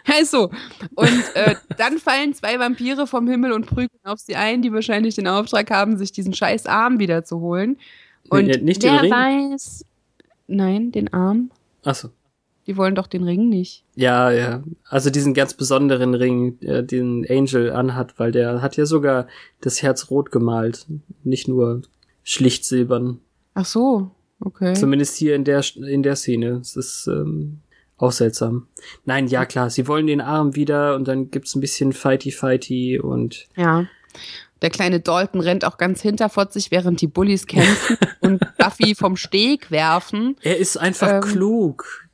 [0.07, 0.51] ja, ist so.
[0.95, 5.15] Und äh, dann fallen zwei Vampire vom Himmel und prügeln auf sie ein, die wahrscheinlich
[5.15, 7.79] den Auftrag haben, sich diesen scheiß Arm wieder zu holen.
[8.29, 9.11] Und Ja, nicht den wer Ring?
[9.13, 9.85] weiß.
[10.49, 11.51] Nein, den Arm.
[11.85, 12.11] Achso.
[12.67, 13.85] Die wollen doch den Ring nicht.
[13.95, 14.63] Ja, ja.
[14.89, 19.29] Also diesen ganz besonderen Ring, den Angel anhat, weil der hat ja sogar
[19.61, 20.87] das Herz rot gemalt.
[21.23, 21.83] Nicht nur
[22.25, 23.21] schlicht silbern.
[23.55, 24.11] Ach so,
[24.41, 24.75] okay.
[24.75, 26.59] Zumindest hier in der, in der Szene.
[26.61, 27.61] Es ist ähm,
[27.99, 28.67] auch seltsam.
[29.05, 33.47] Nein, ja klar, sie wollen den Arm wieder und dann gibt's ein bisschen Fighty-Fighty und
[33.57, 33.87] Ja.
[34.63, 39.71] Der kleine Dalton rennt auch ganz hinterfotzig, während die Bullies kämpfen und Buffy vom Steg
[39.71, 40.35] werfen.
[40.43, 42.06] er ist einfach Ähm, klug.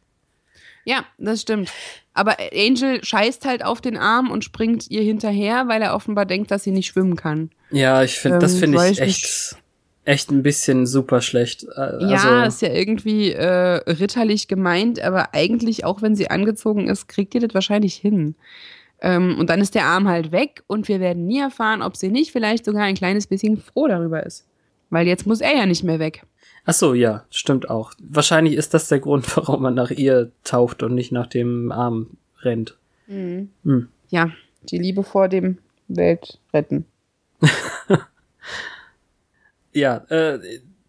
[0.84, 1.70] Ja, das stimmt.
[2.14, 6.50] Aber Angel scheißt halt auf den Arm und springt ihr hinterher, weil er offenbar denkt,
[6.50, 7.50] dass sie nicht schwimmen kann.
[7.70, 9.56] Ja, ich finde, das ähm, finde weiß ich echt,
[10.04, 11.64] echt ein bisschen super schlecht.
[11.64, 16.88] Äh, Also, ja, ist ja irgendwie äh, ritterlich gemeint, aber eigentlich, auch wenn sie angezogen
[16.88, 18.34] ist, kriegt ihr das wahrscheinlich hin.
[19.00, 22.08] Ähm, und dann ist der Arm halt weg und wir werden nie erfahren, ob sie
[22.08, 24.46] nicht vielleicht sogar ein kleines bisschen froh darüber ist.
[24.90, 26.24] Weil jetzt muss er ja nicht mehr weg.
[26.64, 27.92] Ach so, ja, stimmt auch.
[27.98, 32.10] Wahrscheinlich ist das der Grund, warum man nach ihr taucht und nicht nach dem Arm
[32.40, 32.76] rennt.
[33.06, 33.48] Hm.
[34.08, 34.30] Ja,
[34.62, 35.58] die Liebe vor dem
[35.88, 36.86] Weltretten.
[39.72, 40.38] Ja, äh,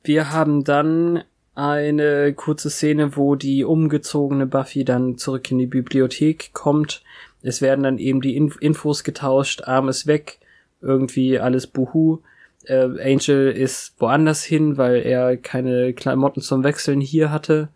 [0.04, 1.24] wir haben dann
[1.56, 7.04] eine kurze Szene, wo die umgezogene Buffy dann zurück in die Bibliothek kommt.
[7.42, 10.40] Es werden dann eben die Inf Infos getauscht, Arm ist weg,
[10.82, 12.20] irgendwie alles buhu.
[12.66, 17.70] Äh, Angel ist woanders hin, weil er keine Klamotten zum Wechseln hier hatte.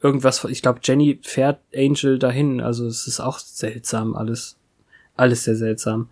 [0.00, 4.56] Irgendwas, ich glaube, Jenny fährt Angel dahin, also es ist auch seltsam alles.
[5.16, 6.10] Alles sehr seltsam.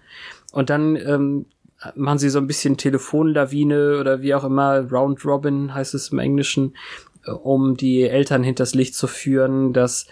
[0.50, 1.46] Und dann ähm,
[1.94, 6.18] machen sie so ein bisschen Telefonlawine oder wie auch immer, Round Robin heißt es im
[6.18, 6.74] Englischen,
[7.24, 10.06] äh, um die Eltern hinters Licht zu führen, dass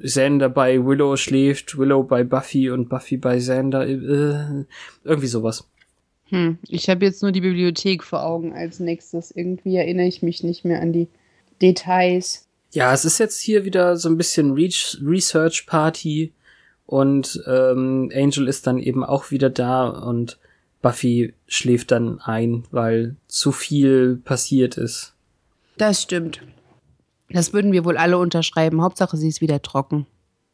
[0.00, 4.64] Xander bei Willow schläft, Willow bei Buffy und Buffy bei Xander, äh,
[5.04, 5.68] irgendwie sowas.
[6.32, 9.30] Hm, ich habe jetzt nur die Bibliothek vor Augen als nächstes.
[9.30, 11.08] Irgendwie erinnere ich mich nicht mehr an die
[11.60, 12.46] Details.
[12.72, 16.32] Ja, es ist jetzt hier wieder so ein bisschen Reach Research Party
[16.86, 20.38] und ähm, Angel ist dann eben auch wieder da und
[20.80, 25.12] Buffy schläft dann ein, weil zu viel passiert ist.
[25.76, 26.40] Das stimmt.
[27.28, 28.80] Das würden wir wohl alle unterschreiben.
[28.80, 30.06] Hauptsache, sie ist wieder trocken.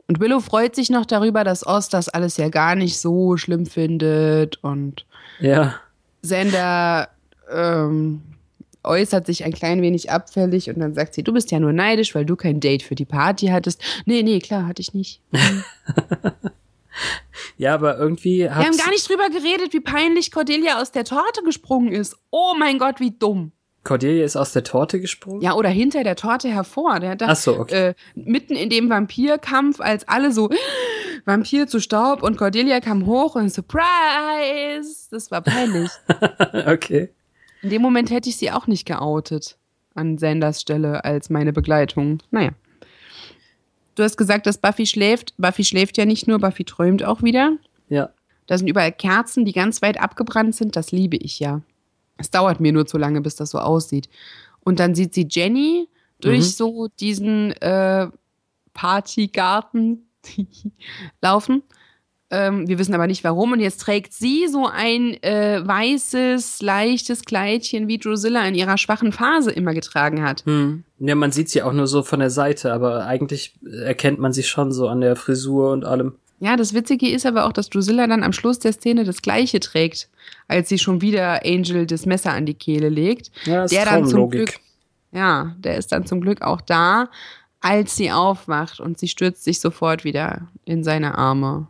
[0.08, 3.66] Und Willow freut sich noch darüber, dass Oz das alles ja gar nicht so schlimm
[3.66, 4.62] findet.
[4.62, 5.06] Und
[5.40, 5.74] Ja,
[6.22, 7.08] Sander
[7.50, 8.22] ähm,
[8.84, 12.14] äußert sich ein klein wenig abfällig und dann sagt sie, du bist ja nur neidisch,
[12.14, 13.82] weil du kein Date für die Party hattest.
[14.06, 15.20] Nee, nee, klar, hatte ich nicht.
[17.56, 21.42] ja, aber irgendwie Wir haben gar nicht drüber geredet, wie peinlich Cordelia aus der Torte
[21.44, 22.16] gesprungen ist.
[22.30, 23.52] Oh mein Gott, wie dumm.
[23.84, 25.40] Cordelia ist aus der Torte gesprungen.
[25.40, 27.00] Ja, oder hinter der Torte hervor.
[27.00, 27.88] Der hat da, Ach so, okay.
[27.88, 30.50] äh, mitten in dem Vampirkampf, als alle so
[31.24, 35.08] Vampir zu Staub und Cordelia kam hoch und Surprise!
[35.10, 35.90] Das war peinlich.
[36.66, 37.10] okay.
[37.62, 39.56] In dem Moment hätte ich sie auch nicht geoutet
[39.94, 42.18] an Sanders Stelle als meine Begleitung.
[42.30, 42.50] Naja.
[43.94, 45.34] Du hast gesagt, dass Buffy schläft.
[45.38, 47.56] Buffy schläft ja nicht nur, Buffy träumt auch wieder.
[47.88, 48.10] Ja.
[48.46, 50.76] Da sind überall Kerzen, die ganz weit abgebrannt sind.
[50.76, 51.62] Das liebe ich ja.
[52.18, 54.08] Es dauert mir nur zu lange, bis das so aussieht.
[54.60, 55.88] Und dann sieht sie Jenny
[56.20, 56.42] durch Mhm.
[56.42, 58.08] so diesen äh,
[58.74, 60.06] Partygarten
[61.22, 61.62] laufen.
[62.30, 63.52] Ähm, wir wissen aber nicht warum.
[63.52, 69.12] Und jetzt trägt sie so ein äh, weißes, leichtes Kleidchen, wie Drusilla in ihrer schwachen
[69.12, 70.44] Phase immer getragen hat.
[70.44, 70.84] Hm.
[70.98, 74.42] Ja, man sieht sie auch nur so von der Seite, aber eigentlich erkennt man sie
[74.42, 76.16] schon so an der Frisur und allem.
[76.40, 79.58] Ja, das Witzige ist aber auch, dass Drusilla dann am Schluss der Szene das Gleiche
[79.58, 80.08] trägt,
[80.46, 83.30] als sie schon wieder Angel das Messer an die Kehle legt.
[83.44, 84.30] Ja, das ist der dann zum.
[84.30, 84.54] Glück,
[85.10, 87.08] ja, der ist dann zum Glück auch da,
[87.60, 91.66] als sie aufwacht und sie stürzt sich sofort wieder in seine Arme.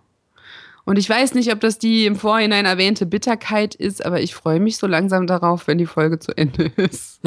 [0.84, 4.58] Und ich weiß nicht, ob das die im Vorhinein erwähnte Bitterkeit ist, aber ich freue
[4.58, 7.20] mich so langsam darauf, wenn die Folge zu Ende ist.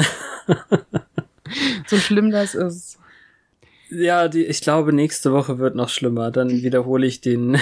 [1.86, 2.98] so schlimm das ist.
[3.94, 6.30] Ja, die, ich glaube, nächste Woche wird noch schlimmer.
[6.30, 7.58] Dann wiederhole ich den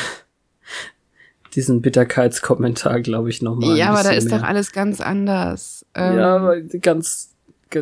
[1.55, 3.77] diesen Bitterkeitskommentar, glaube ich, nochmal.
[3.77, 5.85] Ja, aber da ist doch alles ganz anders.
[5.95, 7.35] Ähm, Ja, aber ganz,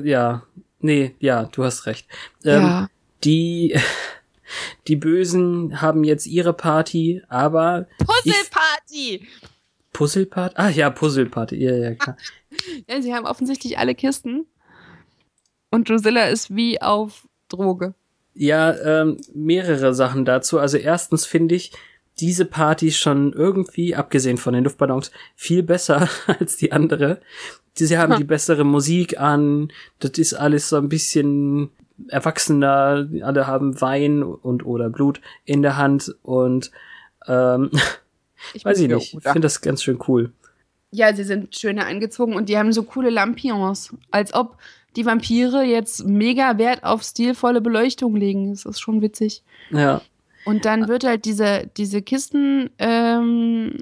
[0.03, 0.42] ja,
[0.80, 2.07] nee, ja, du hast recht.
[2.44, 2.88] Ähm, ja.
[3.24, 3.78] Die,
[4.88, 9.28] die Bösen haben jetzt ihre Party, aber Puzzleparty!
[9.92, 10.55] Puzzleparty?
[10.57, 12.16] Ah ja, Puzzleparty, ja, ja, klar.
[12.88, 14.46] Ja, sie haben offensichtlich alle Kisten.
[15.70, 17.94] Und Drusilla ist wie auf Droge.
[18.41, 20.61] Ja, ähm, mehrere Sachen dazu.
[20.61, 21.72] Also erstens finde ich
[22.20, 26.09] diese Party schon irgendwie, abgesehen von den Luftballons, viel besser
[26.39, 27.20] als die andere.
[27.74, 28.16] Sie haben Ha.
[28.16, 31.70] die bessere Musik an, das ist alles so ein bisschen
[32.09, 36.70] erwachsener, alle haben Wein und oder Blut in der Hand und
[37.26, 37.70] ähm,
[38.55, 40.32] Ich weiß ich nicht, ich finde das ganz schön cool.
[40.91, 43.95] Ja, sie sind schöner angezogen und die haben so coole Lampions.
[44.11, 44.57] Als ob
[44.99, 48.51] die Vampire jetzt mega Wert auf stilvolle Beleuchtung legen.
[48.51, 49.44] Das ist schon witzig.
[49.70, 50.03] Ja,
[50.44, 53.78] Und dann wird halt diese, diese Kisten, ähm,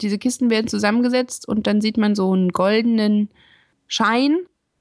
[0.00, 3.30] diese Kisten werden zusammengesetzt und dann sieht man so einen goldenen
[3.88, 4.38] Schein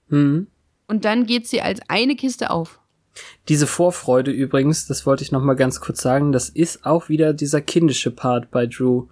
[0.09, 0.45] hm.
[0.87, 2.79] und dann geht sie als eine Kiste auf.
[3.49, 7.33] Diese Vorfreude übrigens, das wollte ich noch mal ganz kurz sagen, das ist auch wieder
[7.33, 9.07] dieser kindische Part bei Drew.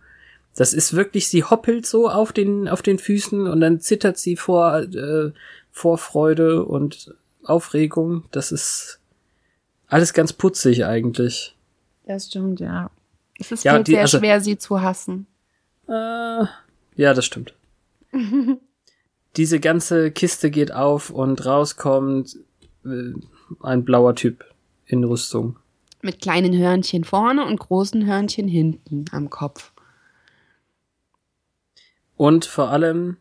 [0.56, 4.36] Das ist wirklich, sie hoppelt so auf den auf den Füßen und dann zittert sie
[4.36, 5.32] vor äh,
[5.84, 7.16] Vorfreude und
[7.46, 8.26] Aufregung.
[8.32, 9.00] Das ist
[9.88, 11.56] alles ganz putzig eigentlich.
[12.06, 12.92] Das stimmt, ja.
[13.40, 15.26] Es ist Ja, halt die- sehr also- schwer, sie zu hassen.
[15.88, 15.92] Äh,
[16.96, 17.54] ja, das stimmt.
[19.38, 22.36] Diese ganze Kiste geht auf und rauskommt
[22.84, 23.14] äh,
[23.62, 24.44] ein blauer Typ
[24.86, 25.58] in Rüstung.
[26.02, 29.72] Mit kleinen Hörnchen vorne und großen Hörnchen hinten am Kopf.
[32.18, 33.16] Und vor allem,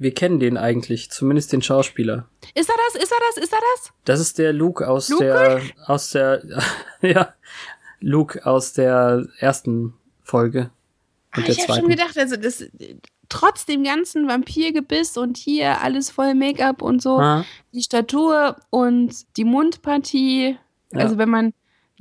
[0.00, 2.26] wir kennen den eigentlich, zumindest den Schauspieler.
[2.54, 3.02] Ist er das?
[3.02, 3.44] Ist er das?
[3.44, 3.92] Ist er das?
[4.06, 5.24] Das ist der Luke aus Luke?
[5.24, 6.42] der, aus der,
[7.02, 7.34] ja,
[8.00, 10.70] Luke aus der ersten Folge
[11.36, 12.64] und der ich habe schon gedacht, also das
[13.28, 19.14] trotz dem ganzen Vampirgebiss und hier alles voll Make-up und so, Ah, die Statur und
[19.36, 20.56] die Mundpartie,
[20.92, 20.98] Ja.
[20.98, 21.52] also wenn man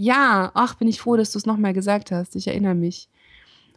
[0.02, 2.34] ja, ach, bin ich froh, dass du es nochmal gesagt hast.
[2.38, 3.10] Ich erinnere mich.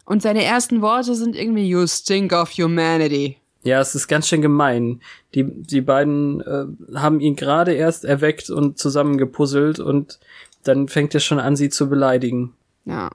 [0.05, 3.39] Und seine ersten Worte sind irgendwie You stink of humanity.
[3.65, 5.01] Ja, es ist ganz schön gemein.
[5.35, 6.67] Die, die beiden äh,
[6.99, 10.19] haben ihn gerade erst erweckt und zusammengepuzzelt und
[10.65, 12.55] dann fängt er schon an, sie zu beleidigen.
[12.85, 13.11] Ja.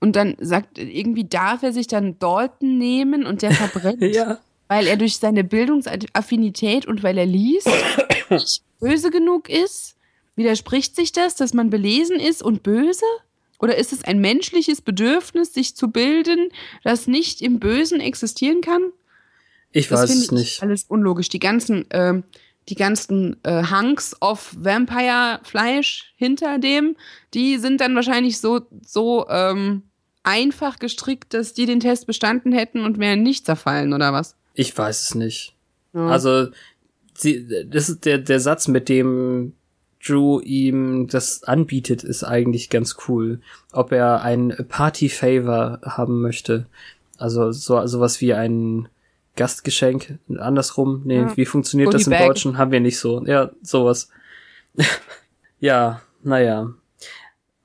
[0.00, 4.02] Und dann sagt, irgendwie darf er sich dann Dalton nehmen und der verbrennt.
[4.14, 4.38] Ja.
[4.68, 7.68] weil er durch seine Bildungsaffinität und weil er liest,
[8.30, 9.96] nicht böse genug ist?
[10.36, 13.04] Widerspricht sich das, dass man belesen ist und böse?
[13.60, 16.48] Oder ist es ein menschliches Bedürfnis, sich zu bilden,
[16.82, 18.92] das nicht im Bösen existieren kann?
[19.74, 20.62] Ich Das weiß es nicht.
[20.62, 21.28] Alles unlogisch.
[21.28, 22.22] Die ganzen, ähm,
[22.68, 26.96] die ganzen äh, Hunks of Vampire-Fleisch hinter dem,
[27.34, 29.82] die sind dann wahrscheinlich so, so ähm,
[30.22, 34.36] einfach gestrickt, dass die den Test bestanden hätten und wären nicht zerfallen, oder was?
[34.54, 35.54] Ich weiß es nicht.
[35.92, 36.06] Ja.
[36.06, 36.48] Also,
[37.14, 39.54] sie, das ist der, der Satz, mit dem
[40.06, 43.40] Drew ihm das anbietet, ist eigentlich ganz cool.
[43.72, 46.66] Ob er ein Party-Favor haben möchte.
[47.18, 48.88] Also so sowas wie ein
[49.36, 50.18] Gastgeschenk.
[50.36, 51.02] Andersrum.
[51.04, 51.36] Nee, Ja.
[51.36, 52.28] wie funktioniert das im Goodiebag.
[52.28, 52.58] Deutschen?
[52.58, 53.24] Haben wir nicht so.
[53.26, 54.08] Ja, sowas.
[55.60, 56.72] ja, naja.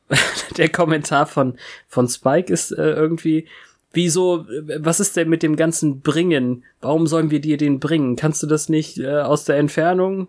[0.57, 1.57] Der Kommentar von,
[1.87, 3.47] von Spike ist äh, irgendwie,
[3.93, 4.45] wieso,
[4.79, 6.63] was ist denn mit dem ganzen Bringen?
[6.81, 8.15] Warum sollen wir dir den bringen?
[8.15, 10.27] Kannst du das nicht äh, aus der Entfernung?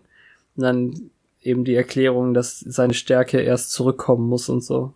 [0.55, 1.09] Und dann
[1.41, 4.93] eben die Erklärung, dass seine Stärke erst zurückkommen muss und so.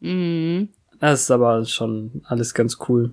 [0.00, 0.68] Mhm.
[0.98, 3.12] Das ist aber schon alles ganz cool.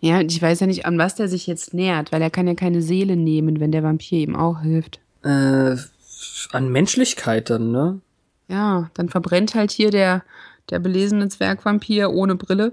[0.00, 2.46] Ja, und ich weiß ja nicht, an was der sich jetzt nähert, weil er kann
[2.46, 5.00] ja keine Seele nehmen, wenn der Vampir ihm auch hilft.
[5.22, 5.76] Äh,
[6.52, 8.00] an Menschlichkeit dann, ne?
[8.48, 10.24] Ja, dann verbrennt halt hier der,
[10.70, 12.72] der belesene Zwergvampir ohne Brille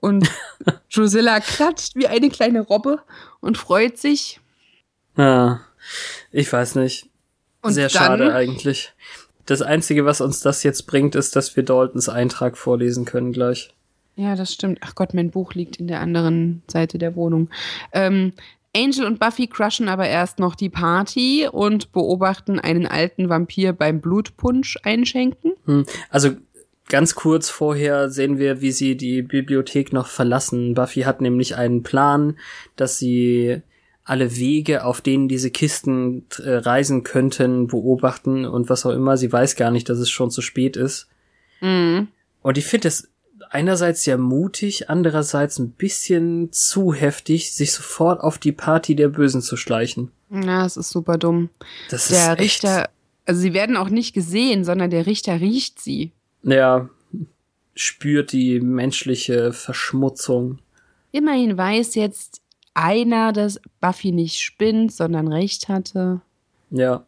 [0.00, 0.30] und
[0.94, 3.00] Drusilla klatscht wie eine kleine Robbe
[3.40, 4.40] und freut sich.
[5.16, 5.60] Ja,
[6.30, 7.08] ich weiß nicht.
[7.62, 8.92] Und Sehr schade eigentlich.
[9.46, 13.74] Das Einzige, was uns das jetzt bringt, ist, dass wir Daltons Eintrag vorlesen können gleich.
[14.16, 14.78] Ja, das stimmt.
[14.80, 17.50] Ach Gott, mein Buch liegt in der anderen Seite der Wohnung.
[17.92, 18.32] Ähm,
[18.74, 24.00] Angel und Buffy crushen aber erst noch die Party und beobachten einen alten Vampir beim
[24.00, 25.52] Blutpunsch einschenken.
[25.66, 25.86] Hm.
[26.10, 26.30] Also
[26.88, 30.74] ganz kurz vorher sehen wir, wie sie die Bibliothek noch verlassen.
[30.74, 32.38] Buffy hat nämlich einen Plan,
[32.76, 33.62] dass sie
[34.04, 39.16] alle Wege, auf denen diese Kisten äh, reisen könnten, beobachten und was auch immer.
[39.16, 41.08] Sie weiß gar nicht, dass es schon zu spät ist.
[41.60, 42.08] Mhm.
[42.42, 43.10] Und ich finde es
[43.56, 49.40] einerseits sehr mutig, andererseits ein bisschen zu heftig, sich sofort auf die Party der Bösen
[49.40, 50.10] zu schleichen.
[50.30, 51.48] Ja, es ist super dumm.
[51.88, 52.90] Das Der ist echt, Richter,
[53.24, 56.12] also sie werden auch nicht gesehen, sondern der Richter riecht sie.
[56.42, 56.88] ja,
[57.74, 60.58] spürt die menschliche Verschmutzung.
[61.12, 62.40] Immerhin weiß jetzt
[62.74, 66.20] einer, dass Buffy nicht spinnt, sondern recht hatte.
[66.70, 67.04] Ja.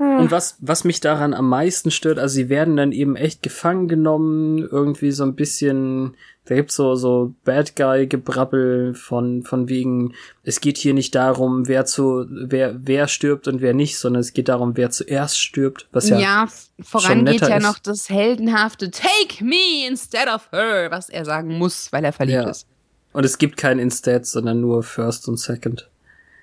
[0.00, 0.18] Hm.
[0.18, 3.86] Und was, was mich daran am meisten stört, also sie werden dann eben echt gefangen
[3.86, 10.62] genommen, irgendwie so ein bisschen, da gibt's so, so Bad Guy-Gebrabbel von, von wegen, es
[10.62, 14.48] geht hier nicht darum, wer zu, wer, wer stirbt und wer nicht, sondern es geht
[14.48, 16.48] darum, wer zuerst stirbt, was ja, Ja,
[16.82, 17.62] voran geht ja ist.
[17.62, 22.42] noch das heldenhafte Take me instead of her, was er sagen muss, weil er verliebt
[22.44, 22.48] Ja.
[22.48, 22.66] ist.
[23.12, 25.89] und es gibt kein Instead, sondern nur First und Second.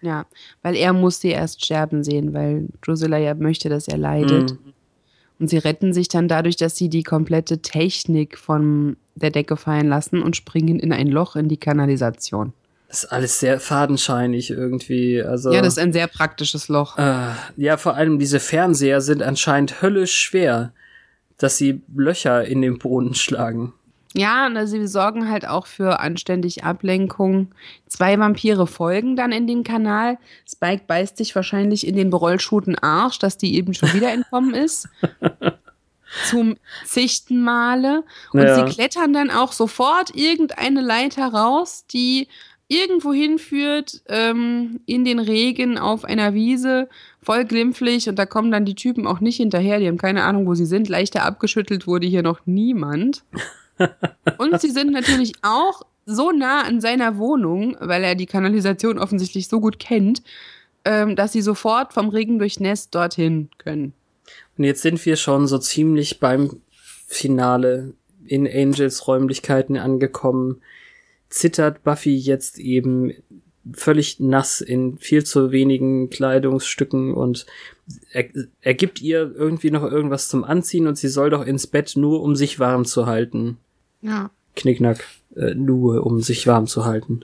[0.01, 0.25] Ja,
[0.61, 4.51] weil er muss sie erst sterben sehen, weil Drusilla ja möchte, dass er leidet.
[4.51, 4.73] Mhm.
[5.39, 9.87] Und sie retten sich dann dadurch, dass sie die komplette Technik von der Decke fallen
[9.87, 12.53] lassen und springen in ein Loch in die Kanalisation.
[12.87, 15.51] Das ist alles sehr fadenscheinig irgendwie, also.
[15.51, 16.97] Ja, das ist ein sehr praktisches Loch.
[16.97, 20.71] Äh, ja, vor allem diese Fernseher sind anscheinend höllisch schwer,
[21.37, 23.73] dass sie Löcher in den Boden schlagen.
[24.17, 27.49] Ja, und also sie sorgen halt auch für anständig Ablenkung.
[27.87, 30.17] Zwei Vampire folgen dann in den Kanal.
[30.49, 34.89] Spike beißt sich wahrscheinlich in den berollschuhten Arsch, dass die eben schon wieder entkommen ist.
[36.29, 36.55] Zum
[36.85, 38.03] zigsten Male.
[38.33, 38.55] Und Ja.
[38.55, 42.27] sie klettern dann auch sofort irgendeine Leiter raus, die
[42.69, 46.89] irgendwo hinführt, ähm, in den Regen auf einer Wiese,
[47.21, 48.09] voll glimpflich.
[48.09, 49.79] Und da kommen dann die Typen auch nicht hinterher.
[49.79, 50.89] Die haben keine Ahnung, wo sie sind.
[50.89, 53.23] Leichter abgeschüttelt wurde hier noch niemand.
[54.37, 59.47] Und sie sind natürlich auch so nah an seiner Wohnung, weil er die Kanalisation offensichtlich
[59.47, 60.23] so gut kennt,
[60.85, 63.93] ähm, dass sie sofort vom Regen durchnässt dorthin können.
[64.57, 66.61] Und jetzt sind wir schon so ziemlich beim
[67.07, 67.93] Finale
[68.25, 70.61] in Angels Räumlichkeiten angekommen.
[71.29, 73.13] Zittert Buffy jetzt eben
[73.73, 77.45] völlig nass in viel zu wenigen Kleidungsstücken und
[78.11, 78.25] er,
[78.61, 82.21] er gibt ihr irgendwie noch irgendwas zum Anziehen und sie soll doch ins Bett nur
[82.21, 83.57] um sich warm zu halten.
[84.01, 84.29] Ja.
[84.55, 85.03] Knickknack,
[85.35, 87.21] äh, nur um sich warm zu halten.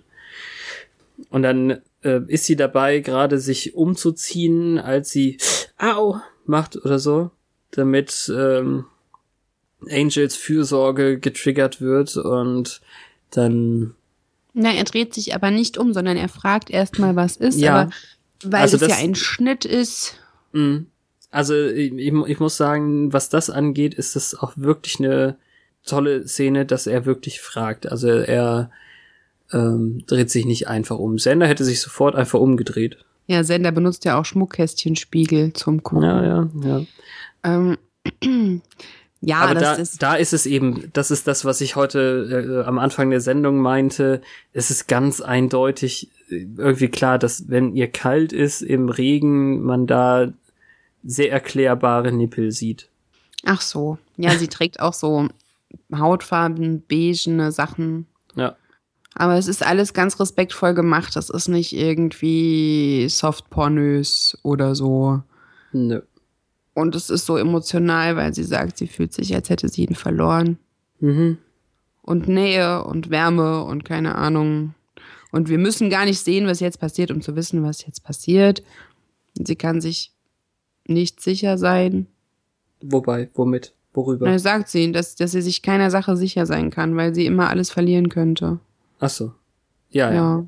[1.30, 5.38] Und dann äh, ist sie dabei, gerade sich umzuziehen, als sie
[5.78, 7.32] Au macht oder so,
[7.72, 8.86] damit ähm,
[9.90, 12.82] Angels Fürsorge getriggert wird und
[13.32, 13.96] dann
[14.54, 17.60] Na, er dreht sich aber nicht um, sondern er fragt erstmal, was ist.
[17.60, 17.76] Ja.
[17.84, 17.92] Aber
[18.44, 20.16] weil Also es ja das- ein Schnitt ist.
[20.52, 20.84] mh,
[21.32, 25.38] also ich, ich muss sagen, was das angeht, ist es auch wirklich eine
[25.86, 27.92] tolle Szene, dass er wirklich fragt.
[27.92, 28.70] Also er
[29.52, 31.20] ähm, dreht sich nicht einfach um.
[31.20, 32.98] Sender hätte sich sofort einfach umgedreht.
[33.28, 36.04] Ja, Sender benutzt ja auch Schmuckkästchenspiegel zum Gucken.
[36.04, 36.82] Ja, ja, ja.
[37.44, 37.78] Ähm,
[39.22, 40.04] ja, Aber das da, ist.
[40.04, 43.60] da ist es eben, das ist das, was ich heute äh, am Anfang der Sendung
[43.60, 44.22] meinte.
[44.52, 49.88] Es ist ganz eindeutig äh, irgendwie klar, dass wenn ihr kalt ist im Regen, man
[49.88, 50.34] da
[51.06, 52.90] sehr erklärbare Nippel sieht.
[53.46, 53.98] Ach so.
[54.18, 55.30] Ja, sie trägt auch so
[55.94, 58.08] Hautfarben, beigene Sachen.
[58.36, 58.56] Ja.
[59.16, 61.16] Aber es ist alles ganz respektvoll gemacht.
[61.16, 65.22] Das ist nicht irgendwie softpornös oder so.
[65.72, 66.02] Nö.
[66.74, 69.96] Und es ist so emotional, weil sie sagt, sie fühlt sich, als hätte sie ihn
[69.96, 70.58] verloren.
[71.00, 71.38] Mhm.
[72.02, 74.74] Und Nähe und Wärme und keine Ahnung.
[75.32, 78.64] Und wir müssen gar nicht sehen, was jetzt passiert, um zu wissen, was jetzt passiert.
[79.36, 80.12] Sie kann sich
[80.88, 82.08] nicht sicher sein.
[82.82, 83.74] Wobei, womit?
[83.94, 84.26] Worüber?
[84.28, 87.50] Na, sagt sie, dass, dass sie sich keiner Sache sicher sein kann, weil sie immer
[87.50, 88.60] alles verlieren könnte.
[89.00, 89.32] Ach so.
[89.92, 90.16] Ja, ja.
[90.16, 90.46] Ja.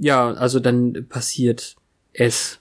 [0.00, 1.74] Ja, also dann passiert
[2.12, 2.60] es.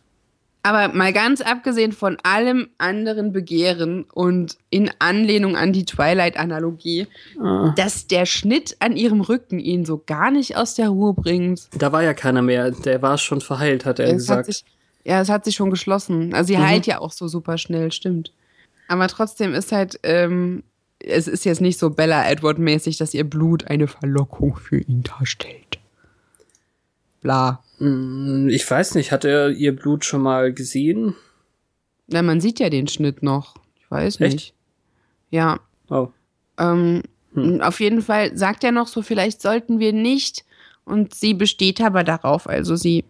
[0.63, 7.07] Aber mal ganz abgesehen von allem anderen Begehren und in Anlehnung an die Twilight-Analogie,
[7.39, 7.73] Ah.
[7.77, 11.69] dass der Schnitt an ihrem Rücken ihn so gar nicht aus der Ruhe bringt.
[11.77, 12.71] Da war ja keiner mehr.
[12.71, 14.45] Der war schon verheilt, hat er Es hat gesagt.
[14.47, 14.65] sich,
[15.05, 16.33] ja, es hat sich schon geschlossen.
[16.33, 16.67] Also sie Mhm.
[16.67, 18.33] heilt ja auch so super schnell, stimmt.
[18.87, 20.63] Aber trotzdem ist halt, ähm,
[20.99, 25.79] es ist jetzt nicht so Bella Edward-mäßig, dass ihr Blut eine Verlockung für ihn darstellt.
[27.21, 27.63] Bla.
[27.79, 31.15] Mm, Ich weiß nicht, hat er ihr Blut schon mal gesehen?
[32.07, 33.55] Na, man sieht ja den Schnitt noch.
[33.79, 34.33] Ich weiß Echt?
[34.33, 34.53] nicht.
[35.29, 35.59] Ja.
[35.89, 36.09] Oh.
[36.57, 37.61] Ähm, Hm.
[37.61, 40.43] Auf jeden Fall sagt er noch so, vielleicht sollten wir nicht.
[40.85, 42.47] Und sie besteht aber darauf.
[42.47, 43.03] Also sie,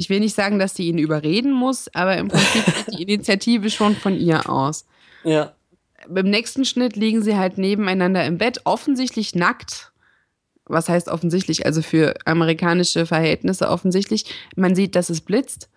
[0.00, 3.68] ich will nicht sagen, dass sie ihn überreden muss, aber im Prinzip geht die Initiative
[3.68, 4.86] schon von ihr aus.
[5.24, 5.52] Ja.
[6.08, 9.92] Beim nächsten Schnitt liegen sie halt nebeneinander im Bett, offensichtlich nackt.
[10.64, 11.66] Was heißt offensichtlich?
[11.66, 14.24] Also für amerikanische Verhältnisse offensichtlich.
[14.56, 15.68] Man sieht, dass es blitzt.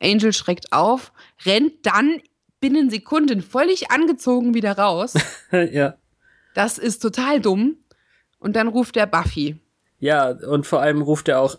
[0.00, 1.12] Angel schreckt auf,
[1.46, 2.20] rennt dann
[2.58, 5.14] binnen Sekunden völlig angezogen wieder raus.
[5.52, 5.94] ja.
[6.54, 7.76] Das ist total dumm.
[8.40, 9.60] Und dann ruft er Buffy.
[10.00, 11.58] Ja, und vor allem ruft er auch.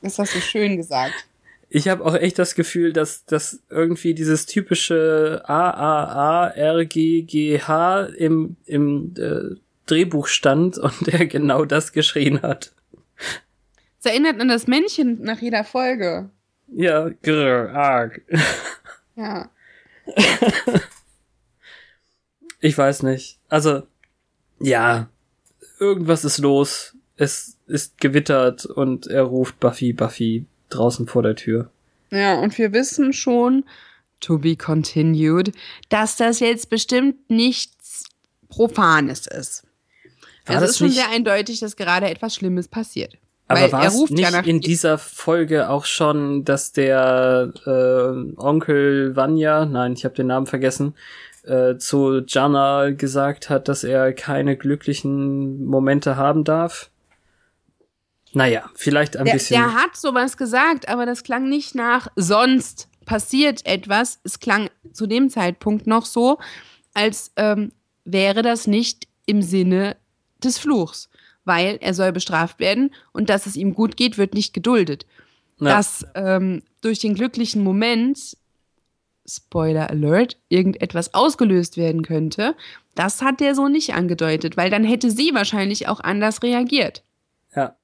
[0.00, 1.26] Das hast du schön gesagt.
[1.70, 6.54] Ich habe auch echt das Gefühl, dass, dass irgendwie dieses typische A-A-A-R-G-G-H
[8.16, 9.56] im, im äh,
[9.86, 12.72] Drehbuch stand und er genau das geschrien hat.
[13.98, 16.30] Es erinnert an das Männchen nach jeder Folge.
[16.68, 18.22] Ja, grr, arg.
[19.16, 19.50] Ja.
[22.60, 23.40] ich weiß nicht.
[23.48, 23.82] Also,
[24.60, 25.10] ja,
[25.78, 26.94] irgendwas ist los.
[27.16, 31.70] Es ist gewittert und er ruft Buffy, Buffy draußen vor der Tür.
[32.10, 33.64] Ja, und wir wissen schon,
[34.20, 35.52] to be continued,
[35.88, 38.04] dass das jetzt bestimmt nichts
[38.48, 39.64] Profanes ist.
[40.46, 43.18] War es das ist schon sehr eindeutig, dass gerade etwas Schlimmes passiert.
[43.48, 48.40] Aber war er es ruft nicht ja in dieser Folge auch schon, dass der äh,
[48.40, 50.94] Onkel Vanya, nein, ich habe den Namen vergessen,
[51.48, 56.90] äh, zu Jana gesagt hat, dass er keine glücklichen Momente haben darf?
[58.32, 59.60] Naja, vielleicht ein der, bisschen.
[59.60, 64.20] der hat sowas gesagt, aber das klang nicht nach sonst passiert etwas.
[64.22, 66.38] Es klang zu dem Zeitpunkt noch so,
[66.94, 67.72] als ähm,
[68.04, 69.96] wäre das nicht im Sinne
[70.42, 71.08] des Fluchs,
[71.44, 75.06] weil er soll bestraft werden und dass es ihm gut geht, wird nicht geduldet.
[75.58, 75.76] Ja.
[75.76, 78.36] Dass ähm, durch den glücklichen Moment,
[79.28, 82.54] Spoiler Alert, irgendetwas ausgelöst werden könnte,
[82.94, 87.02] das hat der so nicht angedeutet, weil dann hätte sie wahrscheinlich auch anders reagiert
[87.54, 87.76] ja.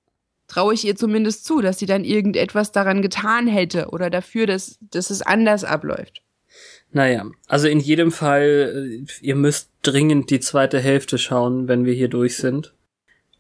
[0.49, 4.79] traue ich ihr zumindest zu, dass sie dann irgendetwas daran getan hätte oder dafür, dass,
[4.81, 6.23] dass es anders abläuft.
[6.93, 11.95] Naja, also in jedem Fall, äh, ihr müsst dringend die zweite Hälfte schauen, wenn wir
[11.95, 12.73] hier durch sind.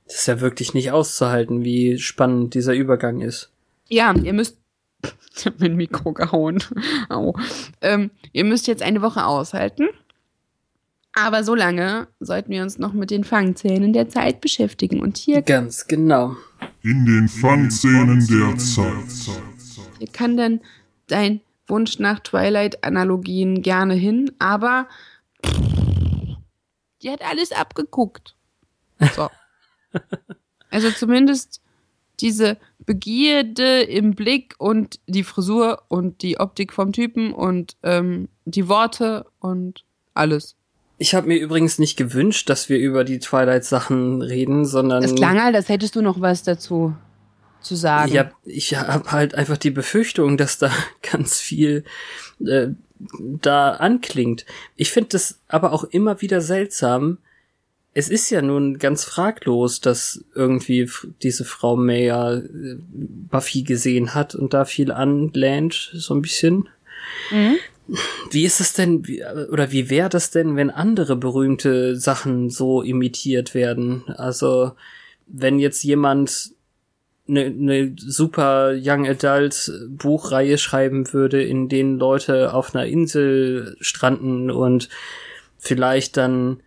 [0.06, 3.50] Das ist ja wirklich nicht auszuhalten, wie spannend dieser Übergang ist.
[3.88, 4.58] Ja, ihr müsst.
[5.36, 6.62] Ich hab mein Mikro gehauen.
[7.08, 7.34] Au.
[7.80, 9.88] Ähm, ihr müsst jetzt eine Woche aushalten.
[11.12, 15.00] Aber so lange sollten wir uns noch mit den Fangzähnen der Zeit beschäftigen.
[15.00, 16.36] Und hier, Ganz genau.
[16.82, 19.36] In den Fangszenen der Zeit.
[19.98, 20.60] hier kann dann
[21.06, 24.88] dein Wunsch nach Twilight-Analogien gerne hin, aber
[27.02, 28.36] die hat alles abgeguckt.
[29.14, 29.28] So.
[30.70, 31.62] Also zumindest
[32.18, 32.56] diese
[32.86, 39.26] Begierde im Blick und die Frisur und die Optik vom Typen und ähm, die Worte
[39.40, 40.56] und alles.
[40.98, 45.42] Ich habe mir übrigens nicht gewünscht, dass wir über die Twilight-Sachen reden, sondern Das klang
[45.42, 46.94] halt, als hättest du noch was dazu
[47.60, 48.12] zu sagen.
[48.12, 50.70] ja, ich habe halt einfach die Befürchtung, dass da
[51.02, 51.84] ganz viel
[52.44, 52.68] äh,
[53.18, 54.44] da anklingt.
[54.76, 57.18] Ich finde das aber auch immer wieder seltsam.
[57.96, 60.90] Es ist ja nun ganz fraglos, dass irgendwie
[61.22, 66.68] diese Frau Mayer äh, Buffy gesehen hat und da viel anlehnt, so ein bisschen.
[67.30, 67.56] Mhm.
[68.30, 69.04] Wie ist es denn,
[69.50, 74.04] oder wie wäre das denn, wenn andere berühmte Sachen so imitiert werden?
[74.16, 74.72] Also,
[75.26, 76.54] wenn jetzt jemand
[77.28, 84.50] eine ne super Young Adult Buchreihe schreiben würde, in denen Leute auf einer Insel stranden
[84.50, 84.88] und
[85.58, 86.60] vielleicht dann,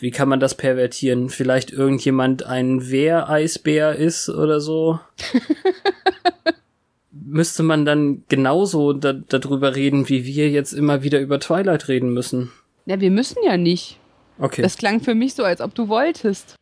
[0.00, 1.28] wie kann man das pervertieren?
[1.28, 4.98] Vielleicht irgendjemand ein Wehreisbär ist oder so?
[7.10, 12.12] Müsste man dann genauso da, darüber reden, wie wir jetzt immer wieder über Twilight reden
[12.12, 12.52] müssen?
[12.86, 13.98] Ja, wir müssen ja nicht.
[14.38, 14.62] Okay.
[14.62, 16.56] Das klang für mich so, als ob du wolltest.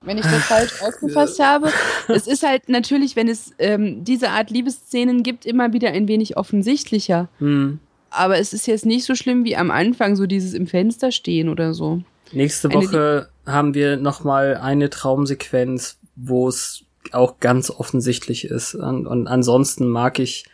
[0.00, 1.72] Wenn ich das falsch aufgefasst habe.
[2.08, 6.36] Es ist halt natürlich, wenn es ähm, diese Art Liebesszenen gibt, immer wieder ein wenig
[6.36, 7.28] offensichtlicher.
[7.38, 7.78] hm.
[8.14, 11.48] Aber es ist jetzt nicht so schlimm wie am Anfang, so dieses im Fenster stehen
[11.48, 12.02] oder so.
[12.32, 18.74] Nächste Eine Woche haben wir noch mal eine Traumsequenz, wo es auch ganz offensichtlich ist.
[18.74, 20.44] Und, und ansonsten mag ich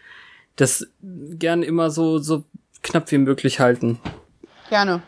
[0.57, 2.45] das gern immer so so
[2.83, 3.99] knapp wie möglich halten.
[4.69, 5.03] Gerne.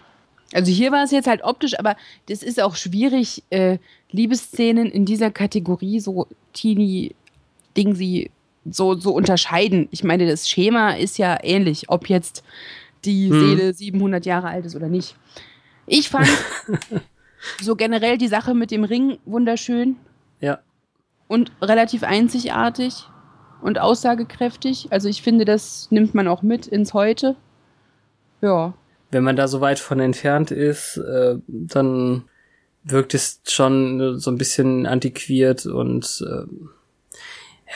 [0.53, 1.97] Also hier war es jetzt halt optisch, aber
[2.29, 3.79] das ist auch schwierig, äh,
[4.11, 7.15] Liebesszenen in dieser Kategorie so teeny
[7.77, 8.31] dingsy
[8.71, 9.89] so, so unterscheiden.
[9.91, 12.43] Ich meine, das Schema ist ja ähnlich, ob jetzt
[13.05, 13.41] die Hm.
[13.57, 15.17] Seele 700 Jahre alt ist oder nicht.
[15.87, 16.29] Ich fand
[17.61, 19.97] so generell die Sache mit dem Ring wunderschön
[20.41, 20.61] Ja.
[21.29, 23.05] und relativ einzigartig
[23.63, 24.89] und aussagekräftig.
[24.91, 27.37] Also ich finde, das nimmt man auch mit ins Heute.
[28.41, 28.75] Ja.
[29.13, 32.25] wenn man da so weit von entfernt ist, äh, dann
[32.83, 36.45] wirkt es schon so ein bisschen antiquiert und äh,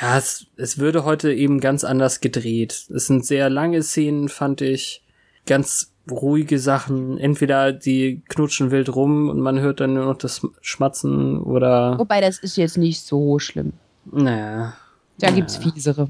[0.00, 2.86] ja, es, es würde heute eben ganz anders gedreht.
[2.94, 5.02] Es sind sehr lange Szenen, fand ich,
[5.46, 7.18] ganz ruhige Sachen.
[7.18, 11.98] Entweder die knutschen wild rum und man hört dann nur noch das Schmatzen oder.
[11.98, 13.72] Wobei, das ist jetzt nicht so schlimm.
[14.04, 14.74] Naja.
[15.18, 16.08] Da gibt's fiesere.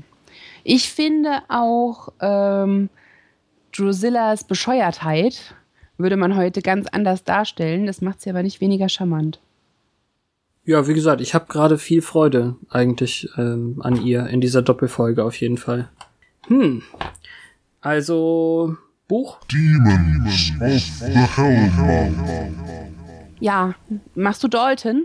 [0.64, 2.90] Ich finde auch ähm,
[3.72, 5.54] Drusillas Bescheuertheit
[5.96, 7.86] würde man heute ganz anders darstellen.
[7.86, 9.40] Das macht sie aber nicht weniger charmant.
[10.66, 15.22] Ja, wie gesagt, ich habe gerade viel Freude eigentlich ähm, an ihr in dieser Doppelfolge
[15.22, 15.88] auf jeden Fall.
[16.48, 16.82] Hm.
[17.80, 19.38] Also Buch?
[19.50, 22.52] Demons of the Hellmouth.
[23.38, 23.74] Ja,
[24.16, 25.04] machst du Dalton?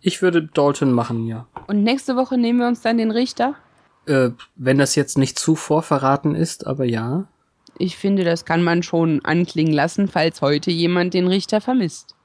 [0.00, 1.46] Ich würde Dalton machen, ja.
[1.66, 3.54] Und nächste Woche nehmen wir uns dann den Richter?
[4.06, 7.28] Äh, wenn das jetzt nicht zu vorverraten ist, aber ja.
[7.76, 12.16] Ich finde, das kann man schon anklingen lassen, falls heute jemand den Richter vermisst.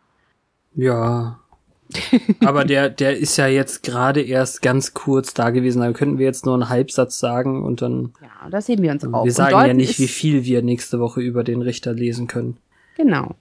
[0.73, 1.39] Ja.
[2.41, 5.81] Aber der, der ist ja jetzt gerade erst ganz kurz da gewesen.
[5.81, 8.13] Da könnten wir jetzt nur einen Halbsatz sagen und dann.
[8.21, 9.11] Ja, das heben wir uns auf.
[9.11, 12.27] Wir Und sagen ja Dalton nicht, wie viel wir nächste Woche über den Richter lesen
[12.27, 12.57] können.
[12.95, 13.35] Genau.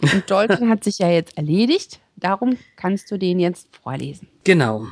[0.00, 2.00] Und Dalton hat sich ja jetzt erledigt.
[2.16, 4.28] Darum kannst du den jetzt vorlesen.
[4.44, 4.86] Genau.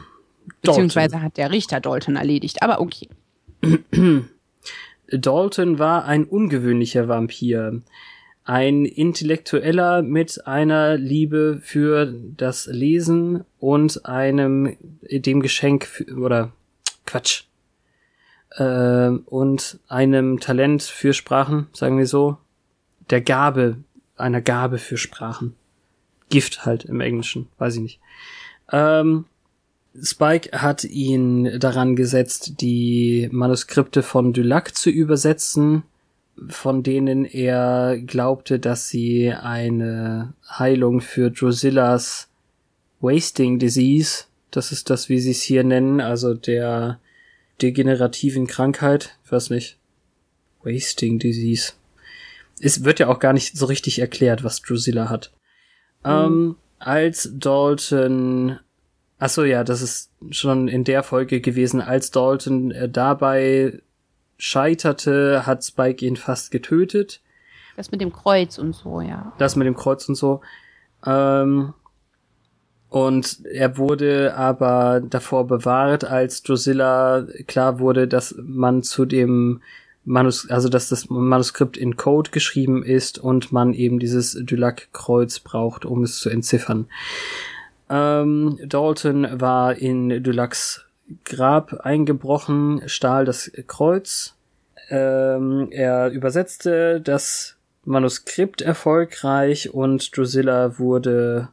[0.62, 2.62] Beziehungsweise hat der Richter Dalton erledigt.
[2.62, 3.08] Aber okay.
[5.12, 7.82] Dalton war ein ungewöhnlicher Vampir.
[8.44, 16.52] Ein Intellektueller mit einer Liebe für das Lesen und einem, dem Geschenk, für, oder
[17.06, 17.44] Quatsch,
[18.56, 22.38] äh, und einem Talent für Sprachen, sagen wir so,
[23.10, 23.76] der Gabe,
[24.16, 25.54] einer Gabe für Sprachen.
[26.28, 28.00] Gift halt im Englischen, weiß ich nicht.
[28.72, 29.24] Ähm,
[30.00, 35.82] Spike hat ihn daran gesetzt, die Manuskripte von Dulac zu übersetzen,
[36.48, 42.28] von denen er glaubte, dass sie eine Heilung für Drusillas
[43.00, 46.98] Wasting Disease, das ist das, wie sie es hier nennen, also der
[47.62, 49.78] degenerativen Krankheit, ich weiß nicht,
[50.62, 51.72] Wasting Disease.
[52.60, 55.32] Es wird ja auch gar nicht so richtig erklärt, was Drusilla hat.
[56.04, 58.58] Ähm, als Dalton
[59.22, 63.82] Ach so, ja, das ist schon in der Folge gewesen, als Dalton äh, dabei
[64.40, 67.20] scheiterte, hat Spike ihn fast getötet.
[67.76, 69.32] Das mit dem Kreuz und so, ja.
[69.38, 70.40] Das mit dem Kreuz und so.
[71.06, 71.74] Ähm,
[72.88, 79.62] und er wurde aber davor bewahrt, als Drusilla klar wurde, dass man zu dem
[80.04, 85.84] Manus also dass das Manuskript in Code geschrieben ist und man eben dieses Dulac-Kreuz braucht,
[85.84, 86.86] um es zu entziffern.
[87.90, 90.86] Ähm, Dalton war in Dulacs
[91.24, 94.34] Grab eingebrochen, stahl das Kreuz.
[94.88, 101.48] Ähm, er übersetzte das Manuskript erfolgreich und Drusilla wurde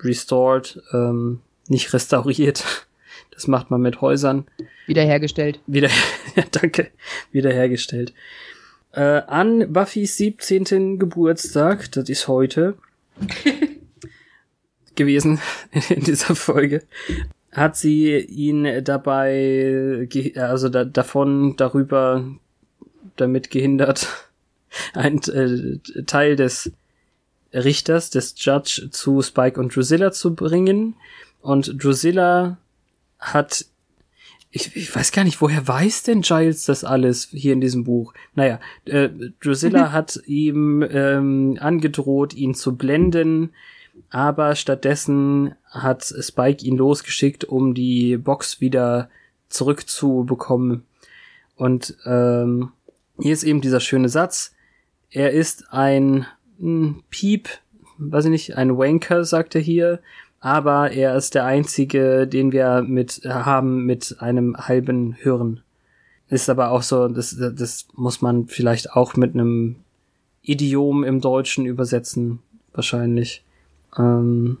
[0.00, 2.64] restored, ähm, nicht restauriert.
[3.32, 4.46] Das macht man mit Häusern.
[4.86, 5.60] Wiederhergestellt.
[5.66, 5.88] Wieder,
[6.50, 6.88] danke,
[7.32, 8.12] wiederhergestellt.
[8.92, 10.98] Äh, an Buffys 17.
[10.98, 12.76] Geburtstag, das ist heute,
[14.94, 15.40] gewesen
[15.88, 16.82] in dieser Folge,
[17.52, 22.24] hat sie ihn dabei, also da, davon, darüber,
[23.16, 24.08] damit gehindert,
[24.94, 26.72] ein äh, Teil des
[27.52, 30.94] Richters, des Judge, zu Spike und Drusilla zu bringen.
[31.40, 32.58] Und Drusilla
[33.18, 33.66] hat
[34.52, 38.12] ich, ich weiß gar nicht, woher weiß denn Giles das alles hier in diesem Buch?
[38.34, 39.08] Naja, äh,
[39.40, 43.50] Drusilla hat ihm ähm, angedroht, ihn zu blenden,
[44.10, 49.08] aber stattdessen hat Spike ihn losgeschickt, um die Box wieder
[49.48, 50.84] zurückzubekommen.
[51.56, 52.72] Und ähm,
[53.18, 54.54] hier ist eben dieser schöne Satz.
[55.10, 56.26] Er ist ein
[56.58, 57.48] hm, Piep,
[57.98, 60.00] weiß ich nicht, ein Wanker, sagt er hier,
[60.40, 65.60] aber er ist der einzige, den wir mit haben mit einem halben Hirn.
[66.28, 69.76] Ist aber auch so, das, das muss man vielleicht auch mit einem
[70.42, 72.38] Idiom im Deutschen übersetzen,
[72.72, 73.44] wahrscheinlich.
[73.98, 74.58] Ähm,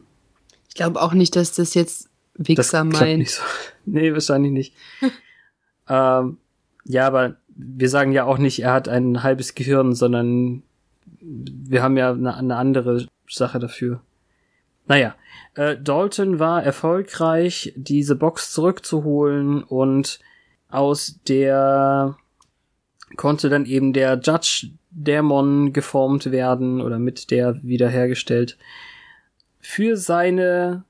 [0.68, 3.18] Ich glaube auch nicht, dass das jetzt das Wichser klappt meint.
[3.18, 3.42] nicht so.
[3.86, 4.74] Nee, wahrscheinlich nicht.
[5.88, 6.38] ähm,
[6.84, 10.62] ja, aber wir sagen ja auch nicht, er hat ein halbes Gehirn, sondern
[11.20, 14.00] wir haben ja eine, eine andere Sache dafür.
[14.86, 15.14] Naja,
[15.54, 20.20] äh, Dalton war erfolgreich, diese Box zurückzuholen und
[20.68, 22.16] aus der
[23.16, 28.56] konnte dann eben der Judge Dämon geformt werden oder mit der wiederhergestellt.
[29.60, 30.84] Für seine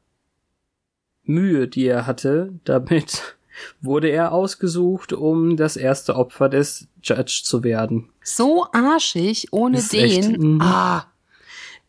[1.25, 3.37] Mühe, die er hatte, damit
[3.81, 8.09] wurde er ausgesucht, um das erste Opfer des Judge zu werden.
[8.23, 10.05] So arschig, ohne Ist den.
[10.05, 10.61] echt, mhm.
[10.63, 11.07] ah,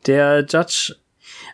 [0.06, 0.96] Der Judge,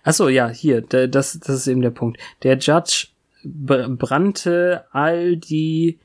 [0.03, 2.19] achso, ja, hier, der, das, das ist eben der Punkt.
[2.43, 3.07] Der Judge
[3.43, 5.99] br- brannte all die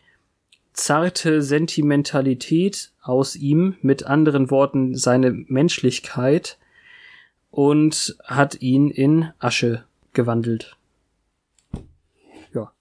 [0.73, 6.59] zarte Sentimentalität aus ihm, mit anderen Worten seine Menschlichkeit,
[7.53, 9.85] und hat ihn in Asche
[10.15, 10.77] gewandelt.
[12.53, 12.73] Ja.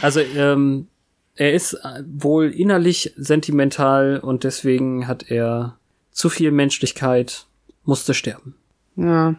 [0.00, 0.86] Also, ähm,
[1.34, 5.78] er ist äh, wohl innerlich sentimental und deswegen hat er
[6.12, 7.46] zu viel Menschlichkeit,
[7.84, 8.54] musste sterben.
[8.96, 9.34] Ja.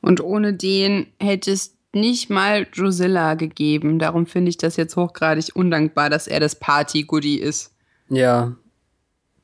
[0.00, 3.98] Und ohne den hätte es nicht mal Drusilla gegeben.
[3.98, 7.72] Darum finde ich das jetzt hochgradig undankbar, dass er das Party-Goodie ist.
[8.10, 8.54] Ja,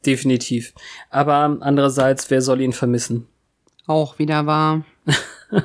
[0.05, 0.75] definitiv.
[1.09, 3.27] Aber andererseits, wer soll ihn vermissen?
[3.91, 4.85] Auch wieder wahr.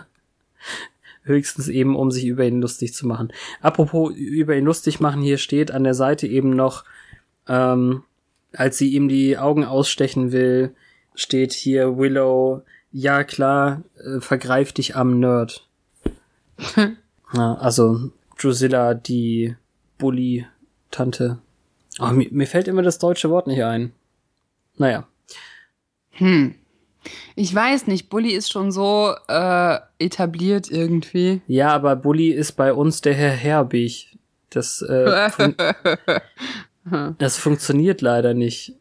[1.25, 3.31] Höchstens eben, um sich über ihn lustig zu machen.
[3.61, 6.85] Apropos über ihn lustig machen, hier steht an der Seite eben noch,
[7.47, 8.01] ähm,
[8.51, 10.73] als sie ihm die Augen ausstechen will,
[11.13, 15.67] steht hier Willow, ja klar, äh, vergreif dich am Nerd.
[17.31, 19.55] ja, also Drusilla, die
[19.99, 21.37] Bully-Tante.
[21.99, 23.91] Oh, mir, mir fällt immer das deutsche Wort nicht ein.
[24.77, 25.07] Naja.
[26.13, 26.55] Hm.
[27.35, 31.41] Ich weiß nicht, Bully ist schon so äh, etabliert irgendwie.
[31.47, 34.17] Ja, aber Bully ist bei uns der Herr Herbig.
[34.49, 35.55] Das, äh, fun
[37.17, 38.73] das funktioniert leider nicht.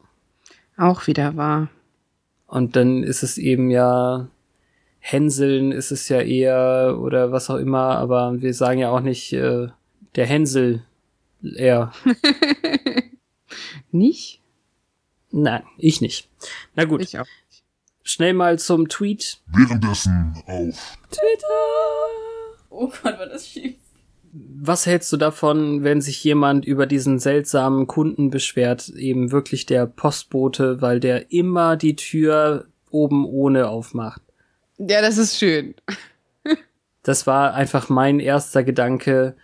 [0.77, 1.69] Auch wieder wahr.
[2.47, 4.29] Und dann ist es eben ja
[5.01, 9.35] Hänseln ist es ja eher oder was auch immer, aber wir sagen ja auch nicht
[9.35, 9.69] äh,
[10.17, 10.83] der Hänsel
[11.43, 11.93] eher.
[13.91, 14.41] Nicht?
[15.31, 16.29] Nein, ich nicht.
[16.75, 17.27] Na gut, Ich auch.
[18.05, 19.41] Schnell mal zum Tweet.
[19.49, 20.97] Währenddessen auf
[22.71, 23.75] Oh Gott, war das schief.
[24.33, 29.87] Was hältst du davon, wenn sich jemand über diesen seltsamen Kunden beschwert, eben wirklich der
[29.87, 34.21] Postbote, weil der immer die Tür oben ohne aufmacht?
[34.77, 35.75] Ja, das ist schön.
[37.05, 39.37] Das war einfach mein erster Gedanke.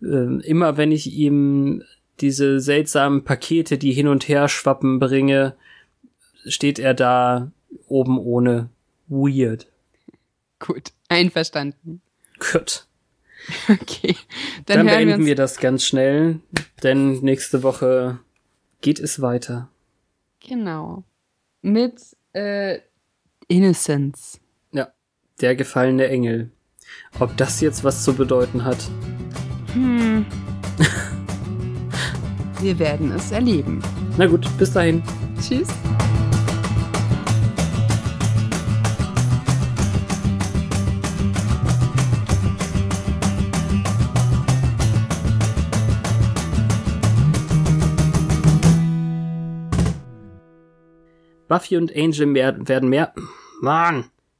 [0.00, 1.82] Ähm, immer wenn ich ihm
[2.20, 5.54] diese seltsamen Pakete, die hin und her schwappen, bringe,
[6.46, 7.50] steht er da
[7.86, 8.70] oben ohne.
[9.08, 9.66] Weird.
[10.58, 12.00] Gut, einverstanden.
[12.52, 12.86] Gut.
[13.68, 14.16] Okay,
[14.66, 15.26] dann, Dann, hören wir beenden uns.
[15.26, 16.40] wir das ganz schnell,
[16.82, 18.18] denn nächste Woche
[18.82, 19.70] geht es weiter.
[20.46, 21.04] Genau.
[21.62, 22.00] Mit
[22.34, 22.80] äh,
[23.48, 24.40] Innocence.
[24.72, 24.88] Ja,
[25.40, 26.50] der gefallene Engel.
[27.18, 28.78] Ob das jetzt was zu bedeuten hat?
[29.72, 30.26] Hm.
[32.60, 33.82] wir werden es erleben.
[34.16, 35.02] Na gut, bis dahin.
[35.40, 35.68] Tschüss.
[51.50, 53.12] Buffy und Angel mehr, werden mehr.
[53.60, 54.04] Mann!